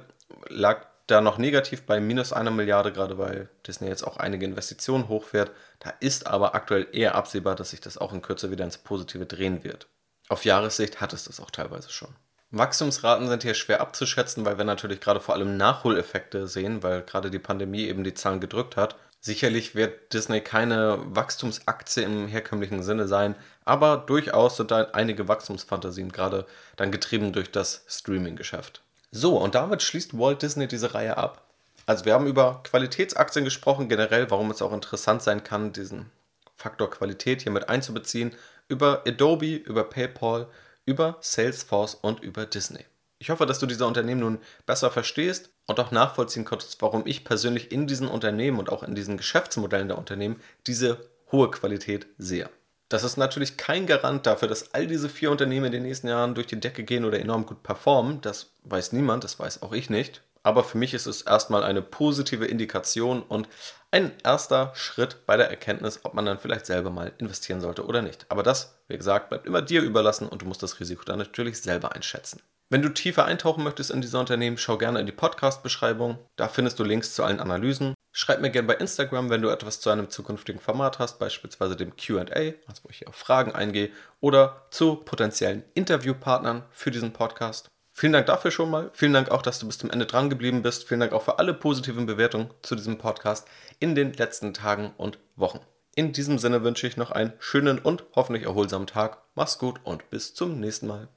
lag 0.48 0.86
da 1.06 1.20
noch 1.20 1.38
negativ 1.38 1.82
bei 1.82 2.00
minus 2.00 2.32
einer 2.32 2.50
Milliarde, 2.50 2.92
gerade 2.92 3.18
weil 3.18 3.48
Disney 3.66 3.88
jetzt 3.88 4.04
auch 4.04 4.16
einige 4.16 4.46
Investitionen 4.46 5.08
hochfährt. 5.08 5.50
Da 5.80 5.92
ist 6.00 6.26
aber 6.26 6.54
aktuell 6.54 6.86
eher 6.92 7.14
absehbar, 7.14 7.56
dass 7.56 7.70
sich 7.70 7.80
das 7.80 7.98
auch 7.98 8.12
in 8.12 8.22
Kürze 8.22 8.50
wieder 8.50 8.64
ins 8.64 8.78
Positive 8.78 9.26
drehen 9.26 9.64
wird. 9.64 9.86
Auf 10.28 10.44
Jahressicht 10.44 11.00
hat 11.00 11.12
es 11.12 11.24
das 11.24 11.40
auch 11.40 11.50
teilweise 11.50 11.90
schon. 11.90 12.14
Wachstumsraten 12.50 13.28
sind 13.28 13.42
hier 13.42 13.54
schwer 13.54 13.80
abzuschätzen, 13.80 14.44
weil 14.44 14.58
wir 14.58 14.64
natürlich 14.64 15.00
gerade 15.00 15.20
vor 15.20 15.34
allem 15.34 15.56
Nachholeffekte 15.56 16.46
sehen, 16.46 16.82
weil 16.82 17.02
gerade 17.02 17.30
die 17.30 17.38
Pandemie 17.38 17.86
eben 17.86 18.04
die 18.04 18.14
Zahlen 18.14 18.40
gedrückt 18.40 18.76
hat. 18.76 18.96
Sicherlich 19.20 19.74
wird 19.74 20.12
Disney 20.12 20.40
keine 20.40 20.98
Wachstumsaktie 21.06 22.02
im 22.02 22.28
herkömmlichen 22.28 22.82
Sinne 22.82 23.08
sein, 23.08 23.34
aber 23.64 23.96
durchaus 23.96 24.56
sind 24.56 24.70
da 24.70 24.82
einige 24.92 25.28
Wachstumsfantasien 25.28 26.12
gerade 26.12 26.46
dann 26.76 26.92
getrieben 26.92 27.32
durch 27.32 27.50
das 27.50 27.84
Streaming-Geschäft. 27.88 28.82
So, 29.16 29.36
und 29.36 29.54
damit 29.54 29.80
schließt 29.80 30.18
Walt 30.18 30.42
Disney 30.42 30.66
diese 30.66 30.92
Reihe 30.92 31.16
ab. 31.16 31.46
Also 31.86 32.04
wir 32.04 32.14
haben 32.14 32.26
über 32.26 32.64
Qualitätsaktien 32.64 33.44
gesprochen, 33.44 33.88
generell, 33.88 34.28
warum 34.28 34.50
es 34.50 34.60
auch 34.60 34.72
interessant 34.72 35.22
sein 35.22 35.44
kann, 35.44 35.72
diesen 35.72 36.10
Faktor 36.56 36.90
Qualität 36.90 37.42
hier 37.42 37.52
mit 37.52 37.68
einzubeziehen, 37.68 38.32
über 38.66 39.04
Adobe, 39.06 39.54
über 39.54 39.84
PayPal, 39.84 40.48
über 40.84 41.16
Salesforce 41.20 41.94
und 41.94 42.24
über 42.24 42.44
Disney. 42.44 42.84
Ich 43.20 43.30
hoffe, 43.30 43.46
dass 43.46 43.60
du 43.60 43.66
diese 43.66 43.86
Unternehmen 43.86 44.20
nun 44.20 44.38
besser 44.66 44.90
verstehst 44.90 45.50
und 45.68 45.78
auch 45.78 45.92
nachvollziehen 45.92 46.44
konntest, 46.44 46.82
warum 46.82 47.06
ich 47.06 47.22
persönlich 47.22 47.70
in 47.70 47.86
diesen 47.86 48.08
Unternehmen 48.08 48.58
und 48.58 48.68
auch 48.68 48.82
in 48.82 48.96
diesen 48.96 49.16
Geschäftsmodellen 49.16 49.86
der 49.86 49.98
Unternehmen 49.98 50.40
diese 50.66 51.08
hohe 51.30 51.52
Qualität 51.52 52.08
sehe. 52.18 52.50
Das 52.94 53.02
ist 53.02 53.16
natürlich 53.16 53.56
kein 53.56 53.88
Garant 53.88 54.24
dafür, 54.24 54.46
dass 54.46 54.72
all 54.72 54.86
diese 54.86 55.08
vier 55.08 55.32
Unternehmen 55.32 55.66
in 55.66 55.72
den 55.72 55.82
nächsten 55.82 56.06
Jahren 56.06 56.36
durch 56.36 56.46
die 56.46 56.60
Decke 56.60 56.84
gehen 56.84 57.04
oder 57.04 57.18
enorm 57.18 57.44
gut 57.44 57.64
performen. 57.64 58.20
Das 58.20 58.52
weiß 58.62 58.92
niemand, 58.92 59.24
das 59.24 59.40
weiß 59.40 59.62
auch 59.62 59.72
ich 59.72 59.90
nicht. 59.90 60.22
Aber 60.44 60.62
für 60.62 60.78
mich 60.78 60.94
ist 60.94 61.06
es 61.06 61.22
erstmal 61.22 61.64
eine 61.64 61.82
positive 61.82 62.46
Indikation 62.46 63.24
und 63.24 63.48
ein 63.90 64.12
erster 64.22 64.70
Schritt 64.76 65.26
bei 65.26 65.36
der 65.36 65.50
Erkenntnis, 65.50 66.04
ob 66.04 66.14
man 66.14 66.24
dann 66.24 66.38
vielleicht 66.38 66.66
selber 66.66 66.90
mal 66.90 67.10
investieren 67.18 67.60
sollte 67.60 67.84
oder 67.84 68.00
nicht. 68.00 68.26
Aber 68.28 68.44
das, 68.44 68.78
wie 68.86 68.96
gesagt, 68.96 69.28
bleibt 69.28 69.46
immer 69.46 69.60
dir 69.60 69.82
überlassen 69.82 70.28
und 70.28 70.42
du 70.42 70.46
musst 70.46 70.62
das 70.62 70.78
Risiko 70.78 71.02
dann 71.02 71.18
natürlich 71.18 71.60
selber 71.60 71.96
einschätzen. 71.96 72.42
Wenn 72.70 72.82
du 72.82 72.90
tiefer 72.90 73.24
eintauchen 73.24 73.64
möchtest 73.64 73.90
in 73.90 74.02
diese 74.02 74.20
Unternehmen, 74.20 74.56
schau 74.56 74.78
gerne 74.78 75.00
in 75.00 75.06
die 75.06 75.12
Podcast-Beschreibung. 75.12 76.18
Da 76.36 76.46
findest 76.46 76.78
du 76.78 76.84
Links 76.84 77.12
zu 77.12 77.24
allen 77.24 77.40
Analysen. 77.40 77.93
Schreib 78.16 78.40
mir 78.40 78.50
gerne 78.50 78.68
bei 78.68 78.74
Instagram, 78.74 79.28
wenn 79.28 79.42
du 79.42 79.48
etwas 79.48 79.80
zu 79.80 79.90
einem 79.90 80.08
zukünftigen 80.08 80.60
Format 80.60 81.00
hast, 81.00 81.18
beispielsweise 81.18 81.74
dem 81.74 81.96
QA, 81.96 82.22
also 82.68 82.84
wo 82.84 82.88
ich 82.88 82.98
hier 82.98 83.08
auf 83.08 83.16
Fragen 83.16 83.50
eingehe, 83.50 83.90
oder 84.20 84.66
zu 84.70 84.94
potenziellen 84.94 85.64
Interviewpartnern 85.74 86.62
für 86.70 86.92
diesen 86.92 87.12
Podcast. 87.12 87.66
Vielen 87.92 88.12
Dank 88.12 88.26
dafür 88.26 88.52
schon 88.52 88.70
mal. 88.70 88.92
Vielen 88.92 89.14
Dank 89.14 89.32
auch, 89.32 89.42
dass 89.42 89.58
du 89.58 89.66
bis 89.66 89.78
zum 89.78 89.90
Ende 89.90 90.06
dran 90.06 90.30
geblieben 90.30 90.62
bist. 90.62 90.86
Vielen 90.86 91.00
Dank 91.00 91.12
auch 91.12 91.22
für 91.22 91.40
alle 91.40 91.54
positiven 91.54 92.06
Bewertungen 92.06 92.50
zu 92.62 92.76
diesem 92.76 92.98
Podcast 92.98 93.48
in 93.80 93.96
den 93.96 94.12
letzten 94.12 94.54
Tagen 94.54 94.94
und 94.96 95.18
Wochen. 95.34 95.58
In 95.96 96.12
diesem 96.12 96.38
Sinne 96.38 96.62
wünsche 96.62 96.86
ich 96.86 96.96
noch 96.96 97.10
einen 97.10 97.32
schönen 97.40 97.80
und 97.80 98.04
hoffentlich 98.14 98.44
erholsamen 98.44 98.86
Tag. 98.86 99.18
Mach's 99.34 99.58
gut 99.58 99.80
und 99.82 100.08
bis 100.10 100.34
zum 100.34 100.60
nächsten 100.60 100.86
Mal. 100.86 101.08